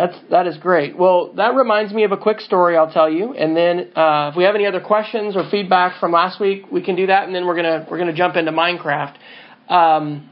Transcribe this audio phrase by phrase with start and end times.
[0.00, 0.96] That's that is great.
[0.96, 4.36] Well, that reminds me of a quick story I'll tell you, and then uh, if
[4.36, 7.34] we have any other questions or feedback from last week, we can do that, and
[7.34, 9.16] then we're gonna we're gonna jump into Minecraft.
[9.68, 10.30] Um,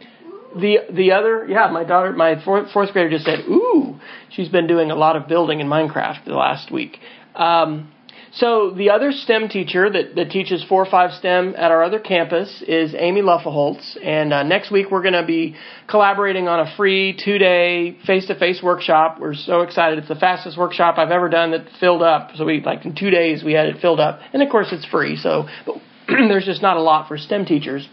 [0.56, 4.00] the the other yeah, my daughter, my fourth, fourth grader just said, "Ooh,
[4.30, 6.98] she's been doing a lot of building in Minecraft the last week."
[7.34, 7.92] Um,
[8.32, 11.98] so the other STEM teacher that, that teaches four or five STEM at our other
[11.98, 13.96] campus is Amy Luffelholtz.
[14.02, 15.56] And uh, next week we're going to be
[15.88, 19.18] collaborating on a free two-day face-to-face workshop.
[19.18, 19.98] We're so excited.
[19.98, 22.30] It's the fastest workshop I've ever done that filled up.
[22.36, 24.20] So we, like in two days we had it filled up.
[24.32, 25.16] And of course it's free.
[25.16, 25.76] So but
[26.08, 27.88] there's just not a lot for STEM teachers.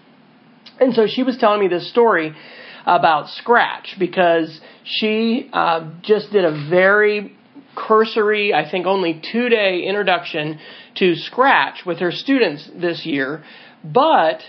[0.80, 2.36] And so she was telling me this story
[2.86, 7.36] about Scratch because she uh, just did a very
[7.76, 10.60] cursory, I think only two day introduction
[10.96, 13.44] to Scratch with her students this year,
[13.84, 14.42] but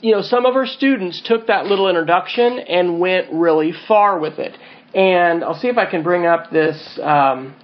[0.00, 4.38] you know, some of her students took that little introduction and went really far with
[4.38, 4.56] it.
[4.92, 7.54] And I'll see if I can bring up this, um,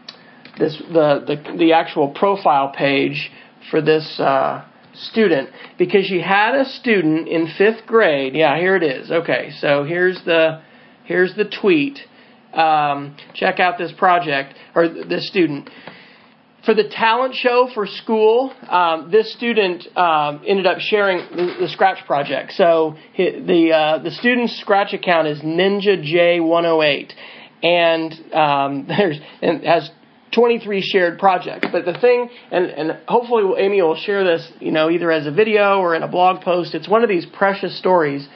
[0.59, 3.31] this the, the the actual profile page
[3.71, 8.35] for this uh, student because she had a student in fifth grade.
[8.35, 9.11] Yeah, here it is.
[9.11, 10.63] Okay, so here's the
[11.05, 11.99] here's the tweet
[12.55, 15.71] um, check out this project or this student.
[16.65, 21.69] For the talent show for school, um, this student um, ended up sharing the, the
[21.69, 22.53] Scratch project.
[22.53, 27.13] So the uh, the student's Scratch account is Ninja J108,
[27.65, 29.91] and um, there's and has
[30.35, 31.69] 23 shared projects.
[31.71, 35.31] But the thing, and, and hopefully Amy will share this, you know, either as a
[35.31, 36.75] video or in a blog post.
[36.75, 38.27] It's one of these precious stories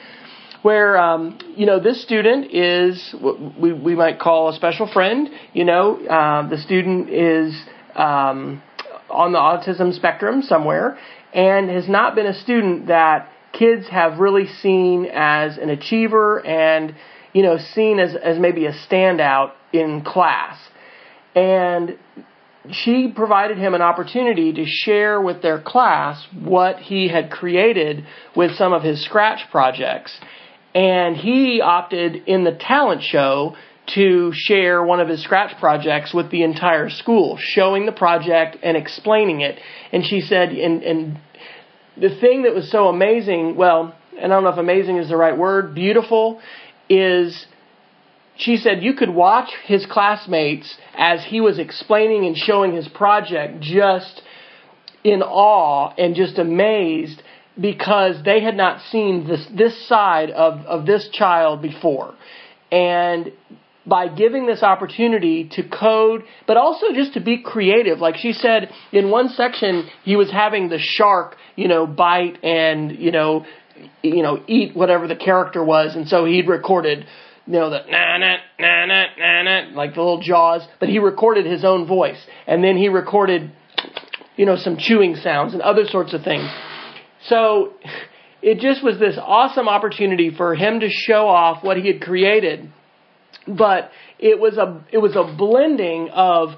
[0.61, 5.29] where um, you know this student is what we we might call a special friend.
[5.53, 7.59] You know, uh, the student is
[7.95, 8.61] um,
[9.09, 10.97] on the autism spectrum somewhere,
[11.33, 16.95] and has not been a student that kids have really seen as an achiever and
[17.33, 20.57] you know seen as as maybe a standout in class,
[21.35, 21.97] and
[22.71, 28.51] she provided him an opportunity to share with their class what he had created with
[28.55, 30.19] some of his scratch projects
[30.77, 33.55] and he opted in the talent show
[33.95, 38.77] to share one of his scratch projects with the entire school, showing the project and
[38.77, 39.57] explaining it.
[39.91, 41.19] And she said, and, and
[41.99, 45.17] the thing that was so amazing, well, and I don't know if amazing is the
[45.17, 46.39] right word, beautiful,
[46.87, 47.47] is
[48.35, 53.61] she said you could watch his classmates as he was explaining and showing his project
[53.61, 54.21] just
[55.03, 57.23] in awe and just amazed
[57.59, 62.13] because they had not seen this this side of, of this child before.
[62.71, 63.31] And
[63.87, 67.99] by giving this opportunity to code, but also just to be creative.
[67.99, 72.91] Like she said, in one section, he was having the shark, you know, bite and,
[72.99, 73.45] you know,
[74.03, 75.95] you know, eat whatever the character was.
[75.95, 77.05] And so he'd recorded,
[77.45, 80.99] you know, the na na na na na na, like the little jaws, but he
[80.99, 82.19] recorded his own voice.
[82.45, 83.51] And then he recorded,
[84.35, 86.49] you know, some chewing sounds and other sorts of things.
[87.27, 87.73] So
[88.41, 92.71] it just was this awesome opportunity for him to show off what he had created.
[93.47, 96.49] But it was a it was a blending of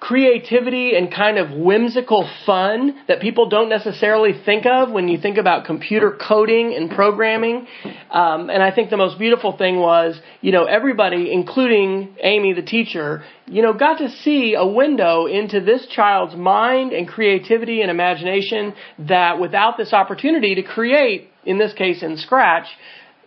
[0.00, 5.38] creativity and kind of whimsical fun that people don't necessarily think of when you think
[5.38, 7.66] about computer coding and programming.
[8.10, 12.62] Um, and I think the most beautiful thing was, you know, everybody, including Amy, the
[12.62, 17.90] teacher, you know, got to see a window into this child's mind and creativity and
[17.90, 22.66] imagination that without this opportunity to create, in this case in Scratch,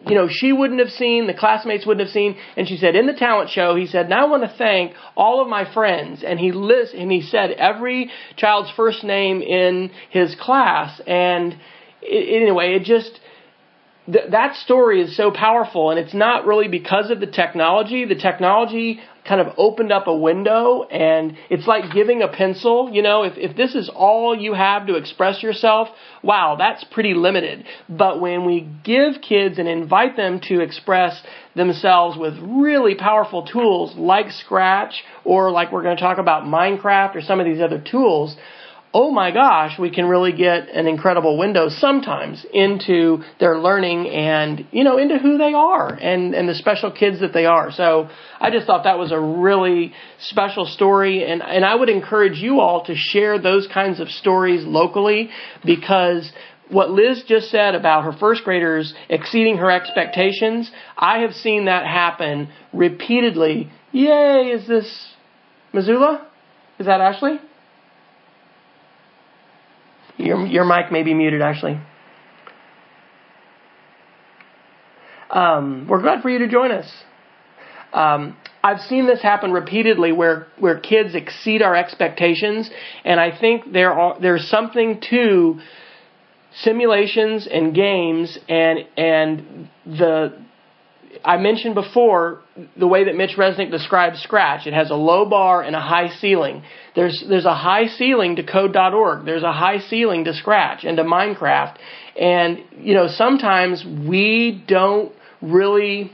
[0.08, 2.36] you know, she wouldn't have seen, the classmates wouldn't have seen.
[2.58, 5.42] And she said, in the talent show, he said, now I want to thank all
[5.42, 6.24] of my friends.
[6.24, 11.00] And he list, and he said every child's first name in his class.
[11.06, 11.56] And
[12.02, 13.20] it, anyway, it just,
[14.06, 15.90] th- that story is so powerful.
[15.90, 18.06] And it's not really because of the technology.
[18.06, 22.90] The technology kind of opened up a window and it's like giving a pencil.
[22.92, 25.90] You know, if, if this is all you have to express yourself,
[26.24, 27.66] wow, that's pretty limited.
[27.88, 31.22] But when we give kids and invite them to express
[31.56, 37.16] themselves with really powerful tools like Scratch or like we're going to talk about Minecraft
[37.16, 38.36] or some of these other tools,
[38.94, 44.68] oh my gosh, we can really get an incredible window sometimes into their learning and,
[44.72, 47.72] you know, into who they are and, and the special kids that they are.
[47.72, 48.10] So
[48.40, 52.60] I just thought that was a really special story and, and I would encourage you
[52.60, 55.30] all to share those kinds of stories locally
[55.64, 56.30] because
[56.70, 61.86] what Liz just said about her first graders exceeding her expectations, I have seen that
[61.86, 63.72] happen repeatedly.
[63.94, 65.14] Yay, is this
[65.74, 66.28] Missoula?
[66.80, 67.40] Is that Ashley?
[70.22, 71.80] Your, your mic may be muted, actually.
[75.30, 76.92] Um, we're glad for you to join us.
[77.94, 82.70] Um, I've seen this happen repeatedly where where kids exceed our expectations,
[83.04, 85.60] and I think there are there's something to
[86.54, 90.38] simulations and games and and the
[91.24, 92.42] I mentioned before
[92.76, 94.68] the way that Mitch Resnick describes Scratch.
[94.68, 96.64] It has a low bar and a high ceiling.
[96.96, 99.26] There's there's a high ceiling to code.org.
[99.26, 101.78] There's a high ceiling to Scratch and to Minecraft.
[102.20, 106.12] And you know, sometimes we don't really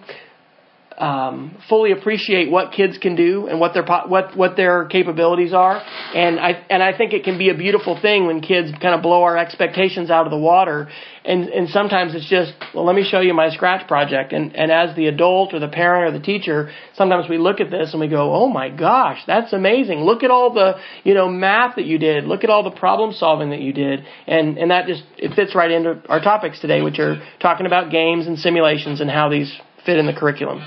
[0.97, 5.79] um, fully appreciate what kids can do and what their what what their capabilities are,
[6.15, 9.03] and I and I think it can be a beautiful thing when kids kind of
[9.03, 10.89] blow our expectations out of the water,
[11.23, 14.71] and and sometimes it's just well let me show you my scratch project, and and
[14.71, 17.99] as the adult or the parent or the teacher, sometimes we look at this and
[18.01, 19.99] we go oh my gosh that's amazing.
[19.99, 22.23] Look at all the you know math that you did.
[22.23, 25.53] Look at all the problem solving that you did, and and that just it fits
[25.53, 29.55] right into our topics today, which are talking about games and simulations and how these
[29.85, 30.61] fit in the curriculum.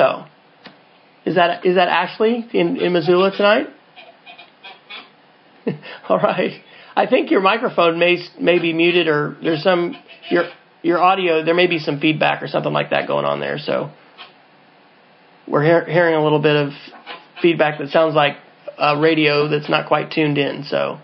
[0.00, 0.24] So,
[1.26, 3.66] is that is that Ashley in, in Missoula tonight?
[6.08, 6.62] All right.
[6.96, 9.94] I think your microphone may may be muted or there's some
[10.30, 10.44] your
[10.82, 13.58] your audio there may be some feedback or something like that going on there.
[13.58, 13.90] So
[15.46, 16.72] we're hear, hearing a little bit of
[17.42, 18.38] feedback that sounds like
[18.78, 20.64] a radio that's not quite tuned in.
[20.64, 20.98] So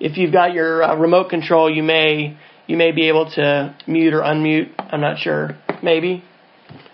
[0.00, 2.36] if you've got your uh, remote control, you may
[2.66, 4.70] you may be able to mute or unmute.
[4.78, 5.56] I'm not sure.
[5.82, 6.22] Maybe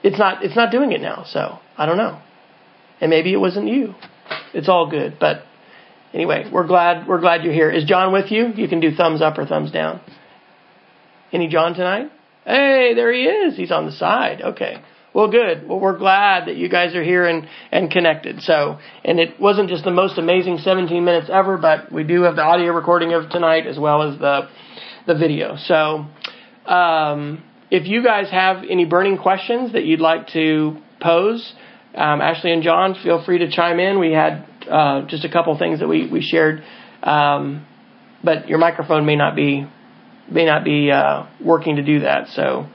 [0.03, 1.25] it's not it's not doing it now.
[1.27, 2.21] So I don't know.
[3.01, 3.95] And maybe it wasn't you.
[4.53, 5.19] It's all good.
[5.19, 5.43] But
[6.13, 7.71] anyway, we're glad we're glad you're here.
[7.71, 8.49] Is John with you?
[8.55, 10.01] You can do thumbs up or thumbs down.
[11.33, 12.11] Any John tonight?
[12.45, 13.57] Hey, there he is.
[13.57, 14.41] He's on the side.
[14.41, 14.83] Okay.
[15.15, 15.67] Well, good.
[15.67, 18.41] Well, we're glad that you guys are here and, and connected.
[18.43, 22.37] So, and it wasn't just the most amazing 17 minutes ever, but we do have
[22.37, 24.49] the audio recording of tonight as well as the,
[25.07, 25.57] the video.
[25.57, 26.07] So,
[26.71, 31.53] um, if you guys have any burning questions that you'd like to pose,
[31.95, 33.99] um, Ashley and John, feel free to chime in.
[33.99, 36.63] We had uh, just a couple things that we we shared,
[37.03, 37.67] um,
[38.23, 39.67] but your microphone may not be
[40.31, 42.29] may not be uh, working to do that.
[42.29, 42.67] So,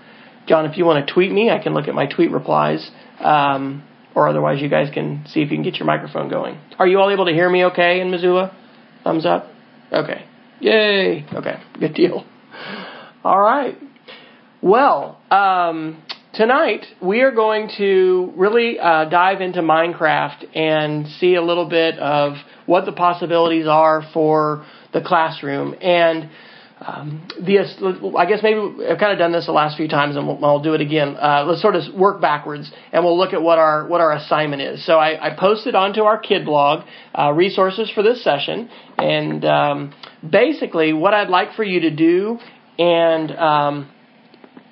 [0.48, 3.84] John, if you want to tweet me, I can look at my tweet replies, um,
[4.16, 6.60] or otherwise you guys can see if you can get your microphone going.
[6.80, 7.66] Are you all able to hear me?
[7.66, 8.56] Okay in Missoula?
[9.04, 9.48] Thumbs up.
[9.92, 10.26] Okay.
[10.60, 11.26] Yay.
[11.34, 11.62] Okay.
[11.80, 12.26] Good deal.
[13.24, 13.78] All right.
[14.64, 16.02] Well, um,
[16.34, 22.00] tonight we are going to really uh, dive into Minecraft and see a little bit
[22.00, 25.76] of what the possibilities are for the classroom.
[25.82, 26.30] And
[26.80, 30.26] um, the, I guess maybe I've kind of done this the last few times, and
[30.26, 31.18] we'll, I'll do it again.
[31.22, 34.62] Uh, let's sort of work backwards, and we'll look at what our what our assignment
[34.62, 34.86] is.
[34.86, 39.94] So I, I posted onto our Kidblog uh, resources for this session, and um,
[40.28, 42.40] basically what I'd like for you to do,
[42.80, 43.90] and um,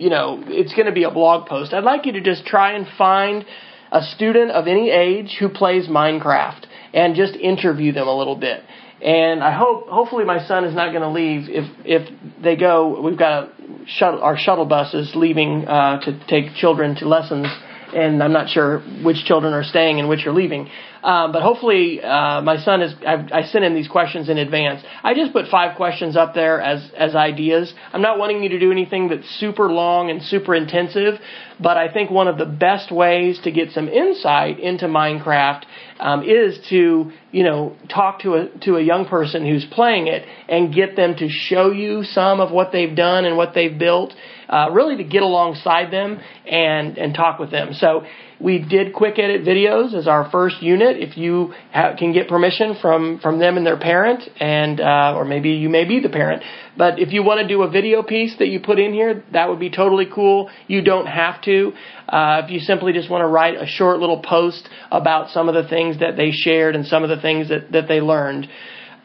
[0.01, 1.73] you know, it's going to be a blog post.
[1.73, 3.45] I'd like you to just try and find
[3.91, 8.63] a student of any age who plays Minecraft and just interview them a little bit.
[8.99, 11.49] And I hope, hopefully, my son is not going to leave.
[11.49, 13.51] If if they go, we've got a
[13.85, 17.47] shuttle, our shuttle bus is leaving uh, to take children to lessons
[17.93, 20.69] and I'm not sure which children are staying and which are leaving.
[21.03, 22.93] Um, but hopefully, uh, my son is.
[23.05, 24.83] I've, I sent him these questions in advance.
[25.03, 27.73] I just put five questions up there as as ideas.
[27.91, 31.15] I'm not wanting you to do anything that's super long and super intensive,
[31.59, 35.63] but I think one of the best ways to get some insight into Minecraft
[35.99, 40.23] um, is to you know talk to a to a young person who's playing it
[40.47, 44.13] and get them to show you some of what they've done and what they've built
[44.51, 47.73] uh, really to get alongside them and, and talk with them.
[47.73, 48.03] So
[48.39, 50.97] we did quick edit videos as our first unit.
[50.97, 55.23] If you ha- can get permission from, from them and their parent, and uh, or
[55.23, 56.43] maybe you may be the parent,
[56.77, 59.47] but if you want to do a video piece that you put in here, that
[59.47, 60.49] would be totally cool.
[60.67, 61.71] You don't have to.
[62.09, 65.55] Uh, if you simply just want to write a short little post about some of
[65.55, 68.47] the things that they shared and some of the things that, that they learned.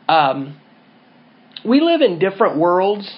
[0.08, 0.60] Um,
[1.64, 3.12] we live in different worlds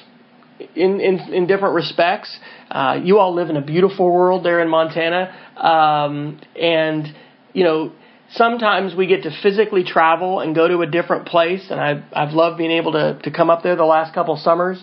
[0.74, 2.36] in, in, in different respects.
[2.70, 5.34] Uh, you all live in a beautiful world there in Montana.
[5.56, 7.14] Um, and,
[7.52, 7.92] you know,
[8.32, 11.66] sometimes we get to physically travel and go to a different place.
[11.70, 14.82] And I've, I've loved being able to, to come up there the last couple summers.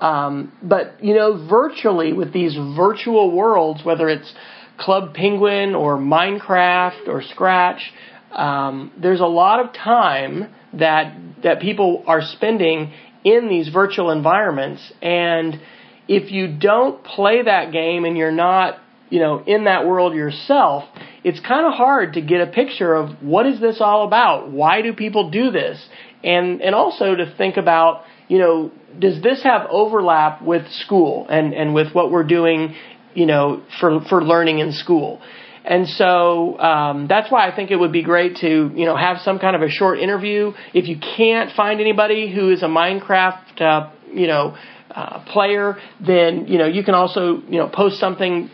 [0.00, 4.34] Um, but, you know, virtually with these virtual worlds, whether it's
[4.78, 7.92] Club Penguin or Minecraft or Scratch,
[8.32, 12.92] um, there's a lot of time that that people are spending
[13.24, 14.92] in these virtual environments.
[15.00, 15.60] And
[16.08, 18.78] if you don't play that game and you're not,
[19.10, 20.84] you know, in that world yourself,
[21.22, 24.50] it's kind of hard to get a picture of what is this all about?
[24.50, 25.84] Why do people do this?
[26.24, 31.52] And and also to think about, you know, does this have overlap with school and
[31.52, 32.74] and with what we're doing
[33.14, 35.20] you know, for for learning in school.
[35.64, 39.18] And so um, that's why I think it would be great to you know have
[39.18, 40.52] some kind of a short interview.
[40.74, 44.56] If you can't find anybody who is a Minecraft uh, you know
[44.90, 48.50] uh, player, then you know you can also you know post something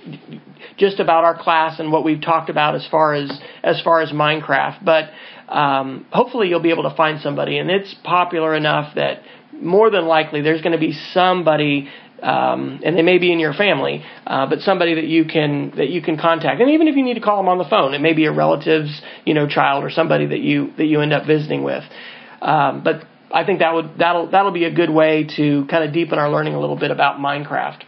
[0.77, 3.31] just about our class and what we've talked about as far as
[3.63, 4.85] as far as Minecraft.
[4.85, 5.11] But
[5.49, 9.23] um, hopefully you'll be able to find somebody, and it's popular enough that
[9.61, 11.89] more than likely there's going to be somebody
[12.23, 15.89] um, and they may be in your family, uh, but somebody that you can that
[15.89, 16.61] you can contact.
[16.61, 18.33] And even if you need to call them on the phone, it may be a
[18.33, 21.85] relative's you know child or somebody that you that you end up visiting with.
[22.41, 25.93] Um, but I think that would that'll that'll be a good way to kind of
[25.93, 27.83] deepen our learning a little bit about Minecraft.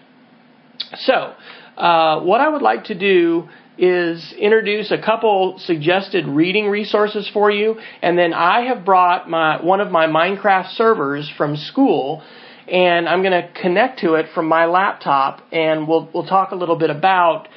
[0.97, 1.35] So,
[1.77, 7.51] uh, what I would like to do is introduce a couple suggested reading resources for
[7.51, 12.23] you, and then I have brought my one of my Minecraft servers from school,
[12.71, 16.57] and I'm going to connect to it from my laptop, and we'll we'll talk a
[16.57, 17.49] little bit about.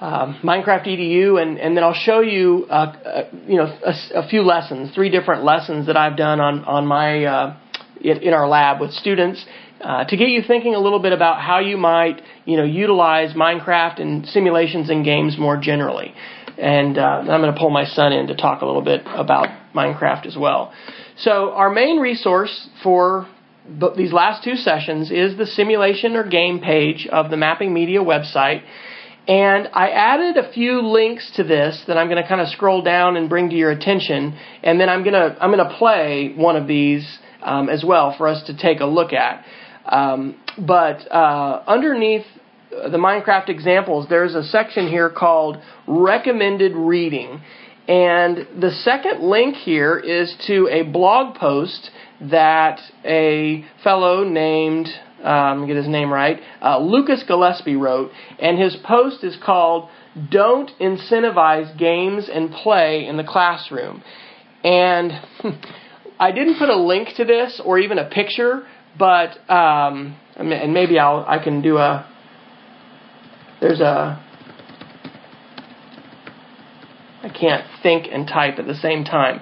[0.00, 4.28] Um, Minecraft EDU, and, and then I'll show you, uh, uh, you know, a, a,
[4.28, 7.56] few lessons, three different lessons that I've done on on my uh,
[8.00, 9.44] in, our lab with students
[9.80, 13.34] uh, to get you thinking a little bit about how you might, you know, utilize
[13.34, 16.14] Minecraft and simulations and games more generally.
[16.58, 19.48] And uh, I'm going to pull my son in to talk a little bit about
[19.74, 20.72] Minecraft as well.
[21.16, 23.26] So our main resource for
[23.96, 28.62] these last two sessions is the simulation or game page of the Mapping Media website.
[29.28, 32.82] And I added a few links to this that I'm going to kind of scroll
[32.82, 36.32] down and bring to your attention, and then I'm going to I'm going to play
[36.34, 37.06] one of these
[37.40, 39.44] um, as well for us to take a look at.
[39.86, 42.26] Um, but uh, underneath
[42.70, 47.42] the Minecraft examples, there's a section here called recommended reading.
[47.86, 51.90] And the second link here is to a blog post
[52.30, 54.88] that a fellow named
[55.22, 58.10] um, get his name right, uh, Lucas Gillespie wrote,
[58.40, 59.88] and his post is called
[60.30, 64.02] "Don't Incentivize Games and Play in the Classroom."
[64.64, 65.12] And
[66.18, 68.64] I didn't put a link to this or even a picture,
[68.98, 72.08] but um, and maybe I'll I can do a.
[73.60, 74.22] There's a.
[77.22, 79.40] I can't think and type at the same time.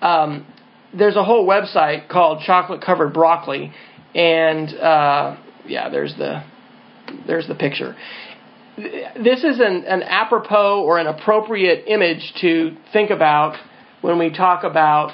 [0.00, 0.46] Um,
[0.96, 3.72] there's a whole website called Chocolate Covered Broccoli,
[4.14, 6.42] and uh, yeah, there's the
[7.26, 7.96] there's the picture.
[8.76, 13.56] This is an, an apropos or an appropriate image to think about
[14.02, 15.12] when we talk about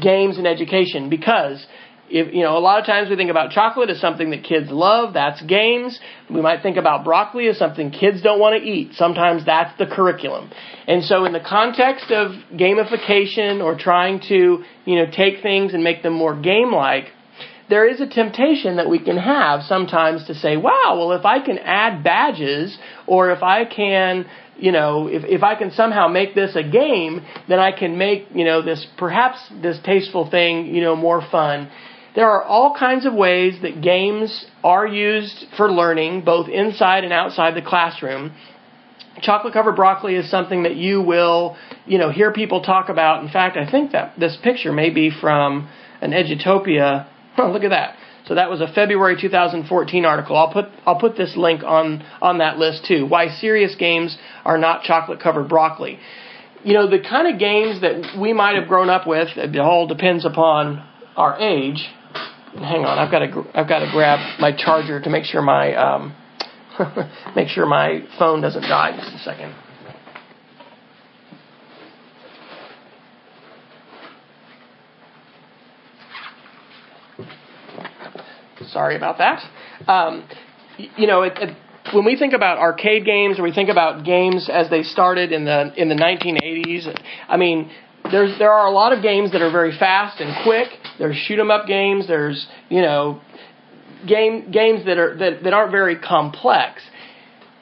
[0.00, 1.66] games and education because
[2.10, 4.70] if you know a lot of times we think about chocolate as something that kids
[4.70, 5.98] love that's games.
[6.30, 8.94] We might think about broccoli as something kids don't want to eat.
[8.94, 10.50] Sometimes that's the curriculum.
[10.86, 15.84] And so in the context of gamification or trying to you know take things and
[15.84, 17.06] make them more game like
[17.68, 21.44] there is a temptation that we can have sometimes to say, wow, well, if I
[21.44, 26.34] can add badges or if I can, you know, if, if I can somehow make
[26.34, 30.80] this a game, then I can make, you know, this perhaps this tasteful thing, you
[30.80, 31.70] know, more fun.
[32.18, 37.12] There are all kinds of ways that games are used for learning, both inside and
[37.12, 38.32] outside the classroom.
[39.22, 41.56] Chocolate covered broccoli is something that you will,
[41.86, 43.22] you know, hear people talk about.
[43.22, 45.68] In fact, I think that this picture may be from
[46.00, 47.06] an Edutopia
[47.38, 47.94] look at that.
[48.26, 50.36] So that was a February 2014 article.
[50.36, 53.06] I'll put I'll put this link on on that list too.
[53.06, 56.00] Why serious games are not chocolate covered broccoli.
[56.64, 59.28] You know the kind of games that we might have grown up with.
[59.36, 60.84] It all depends upon
[61.16, 61.88] our age.
[62.54, 65.74] Hang on, I've got to I've got to grab my charger to make sure my
[65.74, 66.16] um,
[67.36, 68.96] make sure my phone doesn't die.
[68.96, 69.54] Just a second.
[78.70, 79.42] Sorry about that.
[79.90, 80.28] Um,
[80.96, 81.56] you know, it, it,
[81.94, 85.44] when we think about arcade games or we think about games as they started in
[85.44, 86.94] the in the 1980s,
[87.28, 87.70] I mean,
[88.10, 90.68] there's there are a lot of games that are very fast and quick.
[90.98, 92.06] There's shoot 'em up games.
[92.06, 93.20] There's you know,
[94.06, 96.82] game games that are that, that aren't very complex.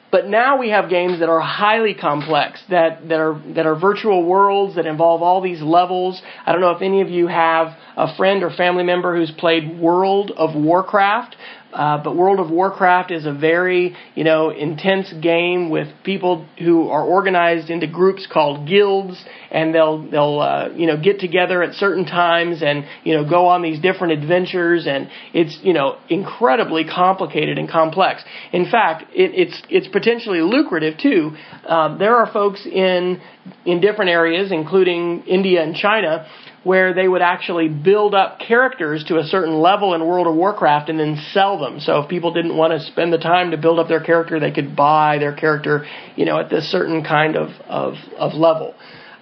[0.09, 4.23] But now we have games that are highly complex, that, that are that are virtual
[4.23, 6.21] worlds that involve all these levels.
[6.45, 9.77] I don't know if any of you have a friend or family member who's played
[9.77, 11.35] World of Warcraft,
[11.73, 16.89] uh, but World of Warcraft is a very, you know, intense game with people who
[16.89, 21.73] are organized into groups called guilds, and they'll they'll uh, you know get together at
[21.73, 26.85] certain times and you know go on these different adventures, and it's you know incredibly
[26.85, 28.23] complicated and complex.
[28.53, 31.31] In fact, it, it's it's potentially lucrative too.
[31.67, 33.21] Uh, there are folks in
[33.65, 36.27] in different areas, including India and China,
[36.67, 40.89] where they would actually build up characters to a certain level in World of Warcraft
[40.89, 41.79] and then sell them.
[41.79, 44.51] So if people didn't want to spend the time to build up their character, they
[44.51, 45.85] could buy their character,
[46.17, 48.75] you know, at this certain kind of of, of level.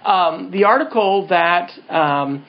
[0.04, 2.44] Um, the article that um,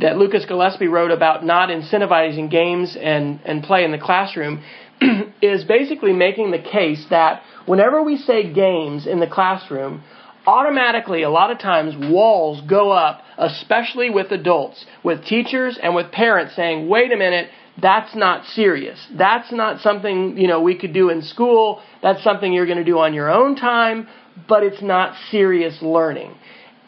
[0.00, 4.62] that Lucas Gillespie wrote about not incentivizing games and, and play in the classroom
[5.42, 10.02] is basically making the case that whenever we say games in the classroom,
[10.46, 16.10] automatically, a lot of times, walls go up, especially with adults, with teachers and with
[16.12, 17.50] parents saying, wait a minute,
[17.80, 18.98] that's not serious.
[19.16, 21.82] That's not something, you know, we could do in school.
[22.02, 24.08] That's something you're going to do on your own time,
[24.48, 26.34] but it's not serious learning.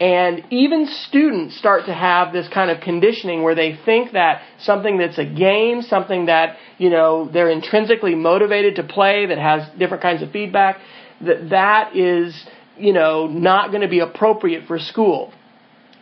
[0.00, 4.96] And even students start to have this kind of conditioning where they think that something
[4.96, 10.02] that's a game, something that, you know, they're intrinsically motivated to play that has different
[10.02, 10.78] kinds of feedback,
[11.20, 12.46] that that is,
[12.78, 15.32] you know, not going to be appropriate for school.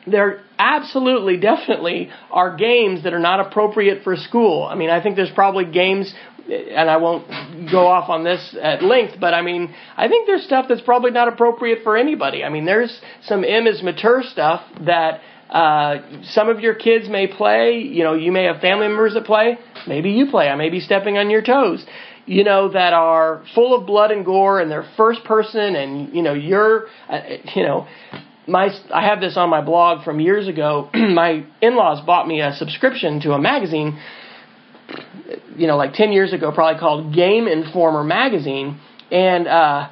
[0.06, 4.64] There absolutely, definitely are games that are not appropriate for school.
[4.64, 6.14] I mean, I think there's probably games
[6.48, 7.26] and I won't
[7.70, 11.10] go off on this at length, but I mean, I think there's stuff that's probably
[11.10, 12.44] not appropriate for anybody.
[12.44, 17.26] I mean, there's some M is mature stuff that uh, some of your kids may
[17.26, 17.78] play.
[17.78, 19.58] You know, you may have family members that play.
[19.86, 20.48] Maybe you play.
[20.48, 21.84] I may be stepping on your toes.
[22.26, 26.22] You know, that are full of blood and gore and they're first person and, you
[26.22, 27.20] know, you're, uh,
[27.54, 27.86] you know,
[28.48, 30.90] my I have this on my blog from years ago.
[30.94, 33.98] my in-laws bought me a subscription to a magazine
[35.56, 38.80] you know, like 10 years ago, probably called Game Informer magazine.
[39.10, 39.88] And, uh,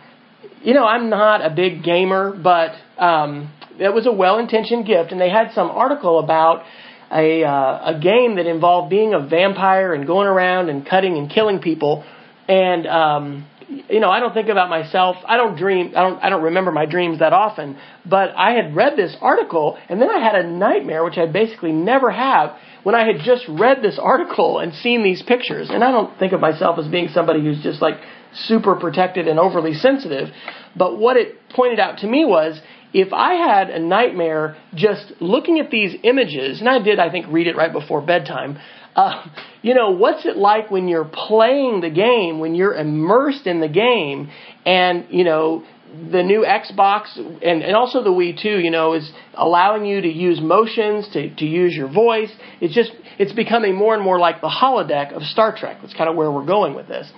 [0.62, 5.12] you know, I'm not a big gamer, but um, it was a well intentioned gift.
[5.12, 6.64] And they had some article about
[7.12, 11.30] a, uh, a game that involved being a vampire and going around and cutting and
[11.30, 12.04] killing people.
[12.48, 13.46] And, um,
[13.88, 15.16] you know, I don't think about myself.
[15.26, 15.94] I don't dream.
[15.96, 16.22] I don't.
[16.22, 17.78] I don't remember my dreams that often.
[18.04, 21.72] But I had read this article, and then I had a nightmare, which I basically
[21.72, 25.90] never have, when I had just read this article and seen these pictures, and I
[25.90, 27.94] don't think of myself as being somebody who's just like
[28.34, 30.28] super protected and overly sensitive,
[30.76, 32.60] but what it pointed out to me was
[32.92, 37.26] if I had a nightmare just looking at these images, and I did, I think,
[37.28, 38.58] read it right before bedtime.
[38.96, 39.26] Uh,
[39.62, 43.68] you know, what's it like when you're playing the game, when you're immersed in the
[43.68, 44.30] game,
[44.64, 45.64] and you know
[46.12, 50.08] the new Xbox and, and also the Wii too, you know, is allowing you to
[50.08, 52.30] use motions, to, to use your voice.
[52.60, 55.78] It's just, it's becoming more and more like the holodeck of Star Trek.
[55.82, 57.10] That's kind of where we're going with this.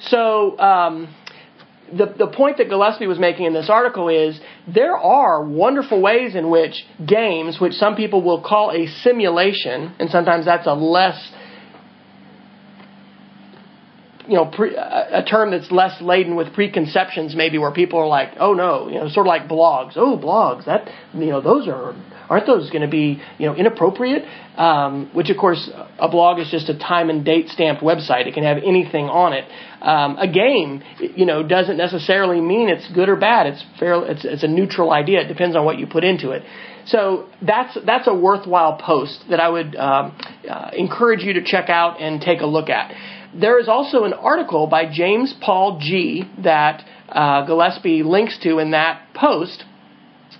[0.00, 1.14] So, um,
[1.92, 4.40] the, the point that Gillespie was making in this article is
[4.72, 10.10] there are wonderful ways in which games, which some people will call a simulation, and
[10.10, 11.32] sometimes that's a less
[14.28, 18.30] you know, pre, a term that's less laden with preconceptions, maybe where people are like,
[18.40, 19.92] oh no, you know, sort of like blogs.
[19.96, 21.94] Oh, blogs, that, you know, those are,
[22.28, 24.24] aren't those going to be, you know, inappropriate?
[24.56, 28.26] Um, which of course, a blog is just a time and date stamped website.
[28.26, 29.44] It can have anything on it.
[29.80, 33.46] Um, a game, you know, doesn't necessarily mean it's good or bad.
[33.46, 34.04] It's fair.
[34.10, 35.20] It's, it's a neutral idea.
[35.20, 36.42] It depends on what you put into it.
[36.86, 40.16] So that's that's a worthwhile post that I would um,
[40.48, 42.94] uh, encourage you to check out and take a look at.
[43.38, 48.70] There is also an article by James Paul Gee that uh, Gillespie links to in
[48.70, 49.64] that post.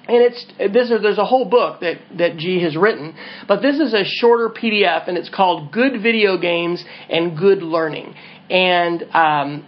[0.09, 3.17] And it's this is, there's a whole book that that Gee has written,
[3.49, 8.15] but this is a shorter PDF, and it's called "Good Video Games and Good Learning."
[8.51, 9.67] And um,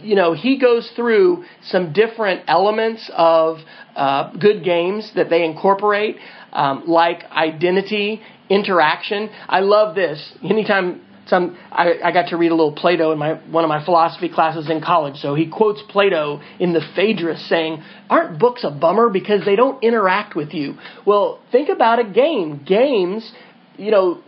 [0.00, 3.58] you know he goes through some different elements of
[3.96, 6.16] uh, good games that they incorporate,
[6.52, 9.30] um, like identity, interaction.
[9.48, 10.32] I love this.
[10.42, 13.84] Anytime some I, I got to read a little Plato in my one of my
[13.84, 15.16] philosophy classes in college.
[15.16, 19.82] So he quotes Plato in the Phaedrus saying, "Aren't books a bummer because they don't
[19.82, 22.62] interact with you?" Well, think about a game.
[22.66, 23.30] Games,
[23.76, 24.22] you know,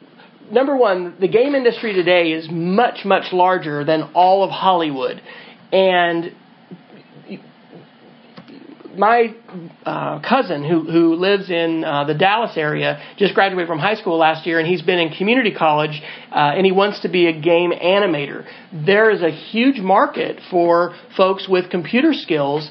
[0.50, 5.20] number one, the game industry today is much much larger than all of Hollywood,
[5.72, 6.34] and
[8.96, 9.34] my
[9.84, 14.18] uh, cousin who who lives in uh, the Dallas area just graduated from high school
[14.18, 17.32] last year, and he's been in community college, uh, and he wants to be a
[17.32, 18.44] game animator.
[18.72, 22.70] There is a huge market for folks with computer skills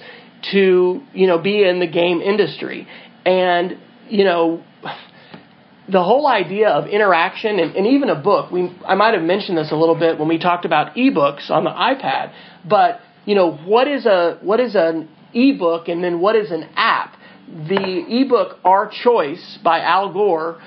[0.52, 2.88] to you know be in the game industry,
[3.26, 4.64] and you know.
[5.92, 9.58] The whole idea of interaction and, and even a book, we, I might have mentioned
[9.58, 12.34] this a little bit when we talked about ebooks on the iPad,
[12.68, 16.70] but you know what is a what is an ebook and then what is an
[16.76, 17.16] app.
[17.48, 20.62] The ebook Our Choice by Al Gore,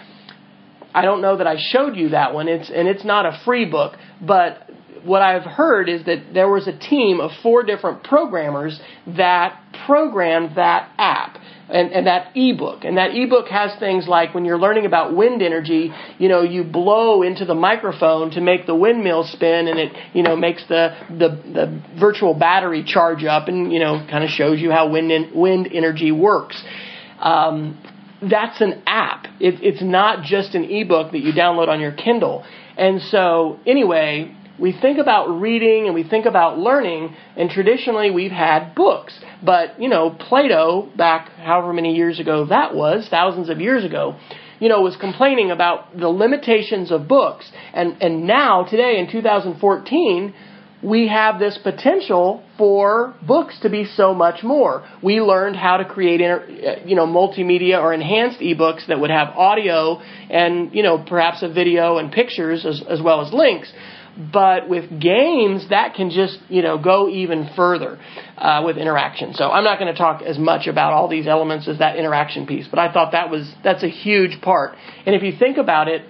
[0.92, 2.48] I don't know that I showed you that one.
[2.48, 4.68] It's and it's not a free book, but
[5.04, 10.56] what I've heard is that there was a team of four different programmers that programmed
[10.56, 11.38] that app
[11.72, 12.84] and, and that ebook.
[12.84, 16.64] And that ebook has things like when you're learning about wind energy, you know, you
[16.64, 20.94] blow into the microphone to make the windmill spin and it, you know, makes the,
[21.10, 25.10] the, the virtual battery charge up and, you know, kind of shows you how wind,
[25.10, 26.62] in, wind energy works.
[27.18, 27.82] Um,
[28.20, 29.26] that's an app.
[29.40, 32.44] It, it's not just an ebook that you download on your Kindle.
[32.76, 38.30] And so, anyway, we think about reading and we think about learning, and traditionally we've
[38.30, 39.18] had books.
[39.44, 44.16] But, you know, Plato, back however many years ago that was, thousands of years ago,
[44.60, 47.50] you know, was complaining about the limitations of books.
[47.74, 50.34] And, and now, today in 2014,
[50.82, 54.86] we have this potential for books to be so much more.
[55.02, 59.28] We learned how to create, uh, you know, multimedia or enhanced ebooks that would have
[59.36, 60.00] audio
[60.30, 63.72] and, you know, perhaps a video and pictures as, as well as links.
[64.32, 67.98] But with games, that can just, you know, go even further
[68.42, 69.34] uh, with interaction.
[69.34, 72.44] So I'm not going to talk as much about all these elements as that interaction
[72.44, 74.74] piece, but I thought that was, that's a huge part.
[75.06, 76.02] And if you think about it,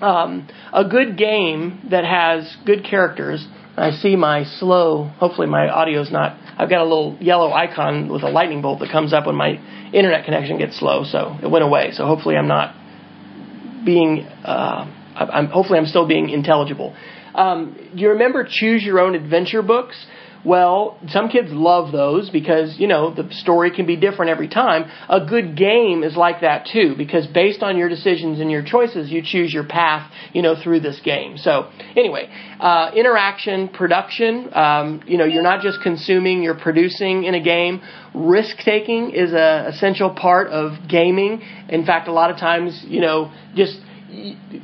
[0.00, 3.46] um, a good game that has good characters,
[3.76, 8.22] I see my slow, hopefully my audio's not, I've got a little yellow icon with
[8.22, 9.60] a lightning bolt that comes up when my
[9.92, 11.90] internet connection gets slow, so it went away.
[11.92, 12.74] So hopefully I'm not
[13.84, 16.96] being, uh, I'm, hopefully I'm still being intelligible.
[17.34, 19.94] Um, you remember Choose Your Own Adventure books?
[20.44, 24.90] Well, some kids love those because, you know, the story can be different every time.
[25.08, 29.10] A good game is like that too because based on your decisions and your choices,
[29.10, 31.36] you choose your path, you know, through this game.
[31.36, 37.34] So, anyway, uh, interaction, production, um, you know, you're not just consuming, you're producing in
[37.34, 37.82] a game.
[38.14, 41.42] Risk taking is a essential part of gaming.
[41.68, 43.78] In fact, a lot of times, you know, just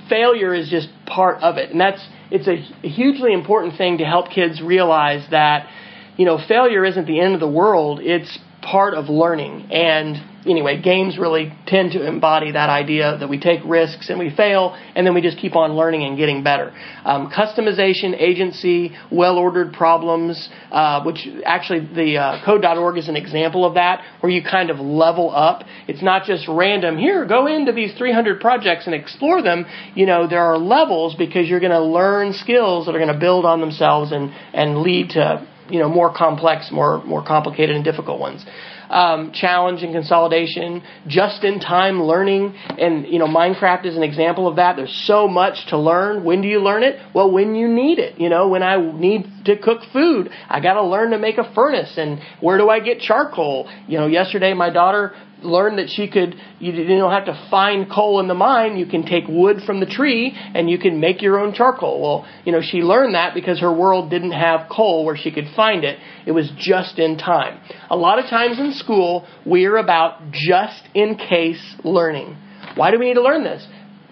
[0.08, 1.70] failure is just part of it.
[1.70, 2.56] And that's, it's a
[2.86, 5.68] hugely important thing to help kids realize that,
[6.16, 8.00] you know, failure isn't the end of the world.
[8.02, 9.68] It's part of learning.
[9.70, 10.16] And
[10.48, 14.76] anyway, games really tend to embody that idea that we take risks and we fail,
[14.94, 16.72] and then we just keep on learning and getting better.
[17.04, 23.64] Um, customization, agency, well ordered problems, uh, which actually the uh, code.org is an example
[23.64, 25.64] of that, where you kind of level up.
[25.88, 29.66] It's not just random, here, go into these 300 projects and explore them.
[29.94, 33.18] You know, there are levels because you're going to learn skills that are going to
[33.20, 37.84] build on themselves and, and lead to you know more complex, more more complicated and
[37.84, 38.44] difficult ones.
[38.88, 44.46] Um, challenge and consolidation, just in time learning, and you know Minecraft is an example
[44.46, 44.76] of that.
[44.76, 46.24] There's so much to learn.
[46.24, 46.98] When do you learn it?
[47.14, 48.20] Well, when you need it.
[48.20, 51.52] You know, when I need to cook food, I got to learn to make a
[51.54, 53.68] furnace, and where do I get charcoal?
[53.88, 58.20] You know, yesterday my daughter learned that she could, you don't have to find coal
[58.20, 58.76] in the mine.
[58.76, 62.00] You can take wood from the tree and you can make your own charcoal.
[62.00, 65.48] Well, you know, she learned that because her world didn't have coal where she could
[65.54, 65.98] find it.
[66.26, 67.60] It was just in time.
[67.90, 72.36] A lot of times in school, we're about just in case learning.
[72.74, 73.66] Why do we need to learn this?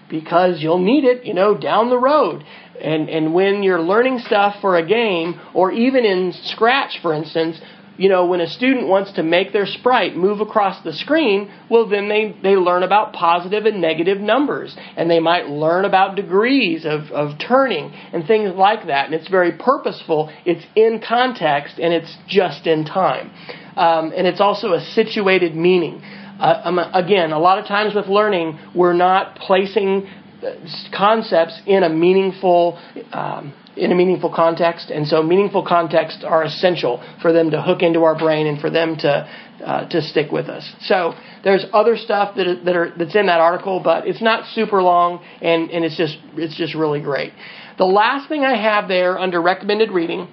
[0.09, 2.43] Because you'll need it, you know, down the road.
[2.81, 7.59] And, and when you're learning stuff for a game, or even in Scratch, for instance,
[7.97, 11.87] you know, when a student wants to make their sprite move across the screen, well,
[11.87, 14.75] then they, they learn about positive and negative numbers.
[14.97, 19.05] And they might learn about degrees of, of turning and things like that.
[19.05, 23.31] And it's very purposeful, it's in context, and it's just in time.
[23.75, 26.01] Um, and it's also a situated meaning.
[26.39, 30.07] Uh, um, again, a lot of times with learning, we're not placing
[30.43, 30.51] uh,
[30.95, 32.77] concepts in a meaningful
[33.13, 34.89] um, in a meaningful context.
[34.89, 38.69] And so meaningful contexts are essential for them to hook into our brain and for
[38.69, 39.29] them to
[39.63, 40.69] uh, to stick with us.
[40.81, 44.81] So there's other stuff that, that are that's in that article, but it's not super
[44.81, 47.33] long and, and it's just it's just really great.
[47.77, 50.27] The last thing I have there under recommended reading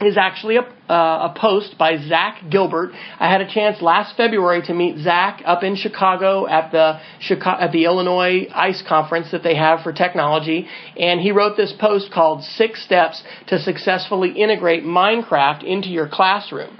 [0.00, 0.62] is actually a,
[0.92, 2.92] uh, a post by Zach Gilbert.
[3.18, 7.60] I had a chance last February to meet Zach up in Chicago at the Chicago,
[7.60, 12.12] at the Illinois ICE conference that they have for technology, and he wrote this post
[12.12, 16.78] called Six Steps to Successfully Integrate Minecraft into Your Classroom.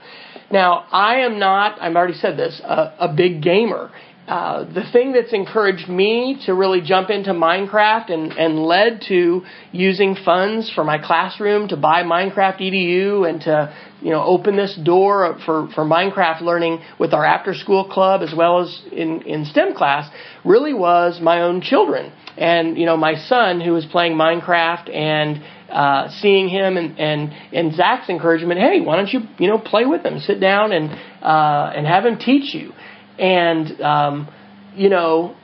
[0.51, 3.91] Now, I am not, I've already said this, a, a big gamer.
[4.29, 9.41] Uh, the thing that's encouraged me to really jump into Minecraft and, and led to
[9.73, 14.79] using funds for my classroom to buy Minecraft EDU and to you know open this
[14.85, 19.47] door for, for Minecraft learning with our after school club as well as in, in
[19.47, 20.13] STEM class
[20.45, 25.43] really was my own children and you know my son who was playing Minecraft and
[25.71, 29.85] uh, seeing him and, and and Zach's encouragement, hey, why don't you you know play
[29.85, 30.91] with him, sit down and
[31.23, 32.73] uh, and have him teach you.
[33.19, 34.29] And, um,
[34.75, 35.37] you know,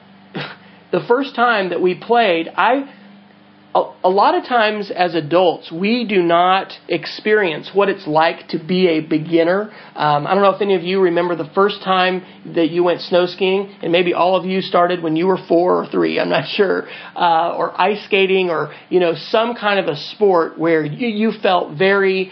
[0.92, 2.92] the first time that we played, I,
[3.74, 8.58] a, a lot of times as adults, we do not experience what it's like to
[8.58, 9.72] be a beginner.
[9.96, 12.22] Um, I don't know if any of you remember the first time
[12.54, 15.82] that you went snow skiing, and maybe all of you started when you were four
[15.82, 16.20] or three.
[16.20, 20.58] I'm not sure, uh, or ice skating, or you know some kind of a sport
[20.58, 22.30] where you, you felt very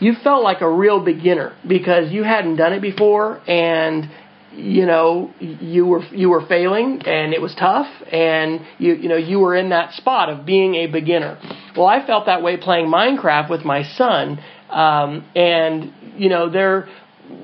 [0.00, 4.08] you felt like a real beginner because you hadn't done it before and
[4.52, 9.16] you know you were you were failing and it was tough and you you know
[9.16, 11.38] you were in that spot of being a beginner.
[11.76, 16.88] Well i felt that way playing minecraft with my son um and you know there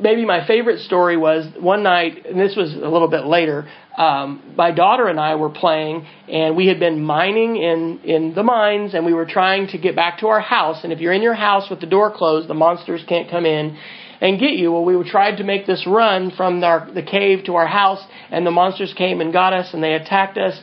[0.01, 4.55] maybe my favorite story was one night and this was a little bit later um
[4.57, 8.95] my daughter and i were playing and we had been mining in in the mines
[8.95, 10.85] and we were trying to get back to our house.
[10.85, 13.77] And if you're in your house with the door closed the monsters can't come in
[14.21, 14.73] and get you.
[14.73, 18.47] Well, we tried to make this run from our, the cave to our house, and
[18.47, 20.61] the monsters came and got us, and they attacked us,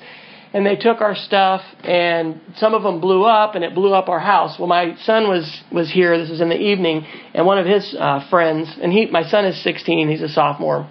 [0.53, 4.09] and they took our stuff, and some of them blew up, and it blew up
[4.09, 4.57] our house.
[4.59, 6.17] Well, my son was was here.
[6.17, 9.45] This was in the evening, and one of his uh, friends, and he, my son
[9.45, 10.09] is 16.
[10.09, 10.89] He's a sophomore,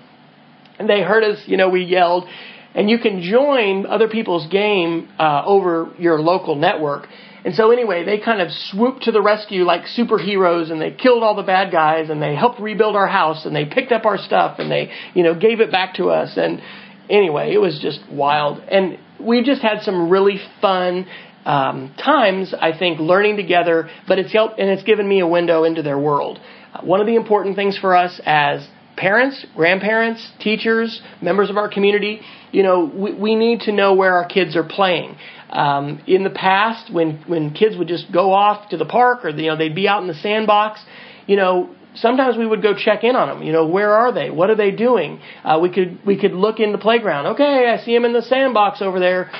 [0.78, 1.42] and they heard us.
[1.46, 2.26] You know, we yelled,
[2.74, 7.08] and you can join other people's game uh, over your local network.
[7.44, 11.22] And so anyway, they kind of swooped to the rescue like superheroes and they killed
[11.22, 14.18] all the bad guys and they helped rebuild our house and they picked up our
[14.18, 16.36] stuff and they, you know, gave it back to us.
[16.36, 16.60] And
[17.08, 18.58] anyway, it was just wild.
[18.60, 21.06] And we just had some really fun
[21.44, 25.64] um, times, I think, learning together, but it's helped and it's given me a window
[25.64, 26.38] into their world.
[26.82, 28.66] One of the important things for us as
[29.00, 32.20] parents, grandparents, teachers, members of our community,
[32.52, 35.16] you know, we, we need to know where our kids are playing.
[35.48, 39.30] Um, in the past, when when kids would just go off to the park or
[39.30, 40.80] you know they'd be out in the sandbox,
[41.26, 43.42] you know sometimes we would go check in on them.
[43.42, 44.30] You know, where are they?
[44.30, 45.20] What are they doing?
[45.42, 47.26] Uh, we could we could look in the playground.
[47.34, 49.30] Okay, I see them in the sandbox over there.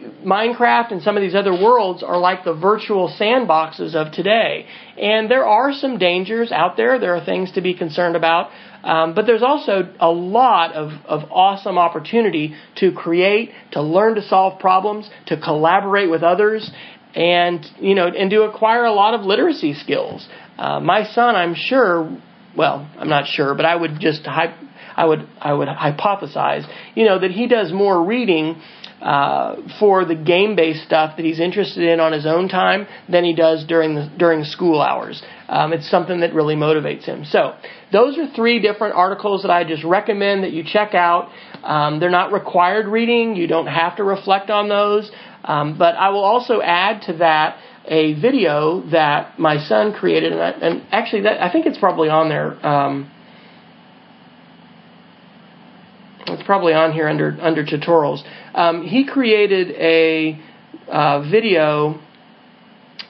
[0.00, 4.66] Minecraft and some of these other worlds are like the virtual sandboxes of today.
[4.96, 7.00] And there are some dangers out there.
[7.00, 8.50] There are things to be concerned about.
[8.84, 14.22] Um, but there's also a lot of, of awesome opportunity to create, to learn to
[14.22, 16.70] solve problems, to collaborate with others,
[17.14, 20.28] and you know, and to acquire a lot of literacy skills.
[20.56, 22.16] Uh, my son, I'm sure,
[22.56, 24.26] well, I'm not sure, but I would just
[24.98, 28.60] I would I would hypothesize, you know, that he does more reading
[29.00, 33.24] uh, for the game based stuff that he's interested in on his own time than
[33.24, 35.22] he does during the during school hours.
[35.48, 37.24] Um, it's something that really motivates him.
[37.24, 37.54] So
[37.92, 41.30] those are three different articles that I just recommend that you check out.
[41.62, 43.36] Um, they're not required reading.
[43.36, 45.10] You don't have to reflect on those.
[45.44, 50.42] Um, but I will also add to that a video that my son created, and,
[50.42, 52.66] I, and actually, that I think it's probably on there.
[52.66, 53.10] Um,
[56.26, 58.22] it's probably on here under under tutorials.
[58.54, 60.40] Um, he created a
[60.90, 62.00] uh, video.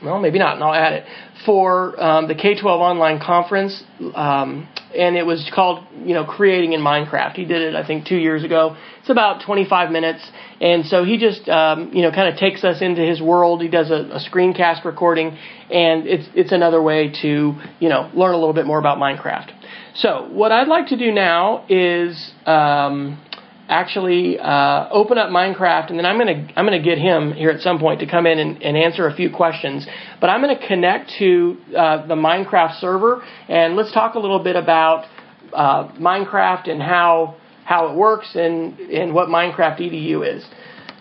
[0.03, 1.05] Well, maybe not, and I'll add it
[1.45, 3.83] for um, the K-12 online conference,
[4.15, 7.35] um, and it was called you know creating in Minecraft.
[7.35, 8.77] He did it I think two years ago.
[9.01, 10.21] It's about 25 minutes,
[10.61, 13.63] and so he just um, you know kind of takes us into his world.
[13.63, 15.37] He does a, a screencast recording,
[15.71, 19.51] and it's it's another way to you know learn a little bit more about Minecraft.
[19.95, 23.21] So what I'd like to do now is um,
[23.69, 27.61] actually uh, open up Minecraft, and then I'm gonna I'm gonna get him here at
[27.61, 29.87] some point to come in and, and answer a few questions.
[30.21, 34.57] But I'm gonna connect to uh, the Minecraft server, and let's talk a little bit
[34.57, 35.07] about
[35.53, 40.47] uh, Minecraft and how how it works and and what Minecraft EDU is.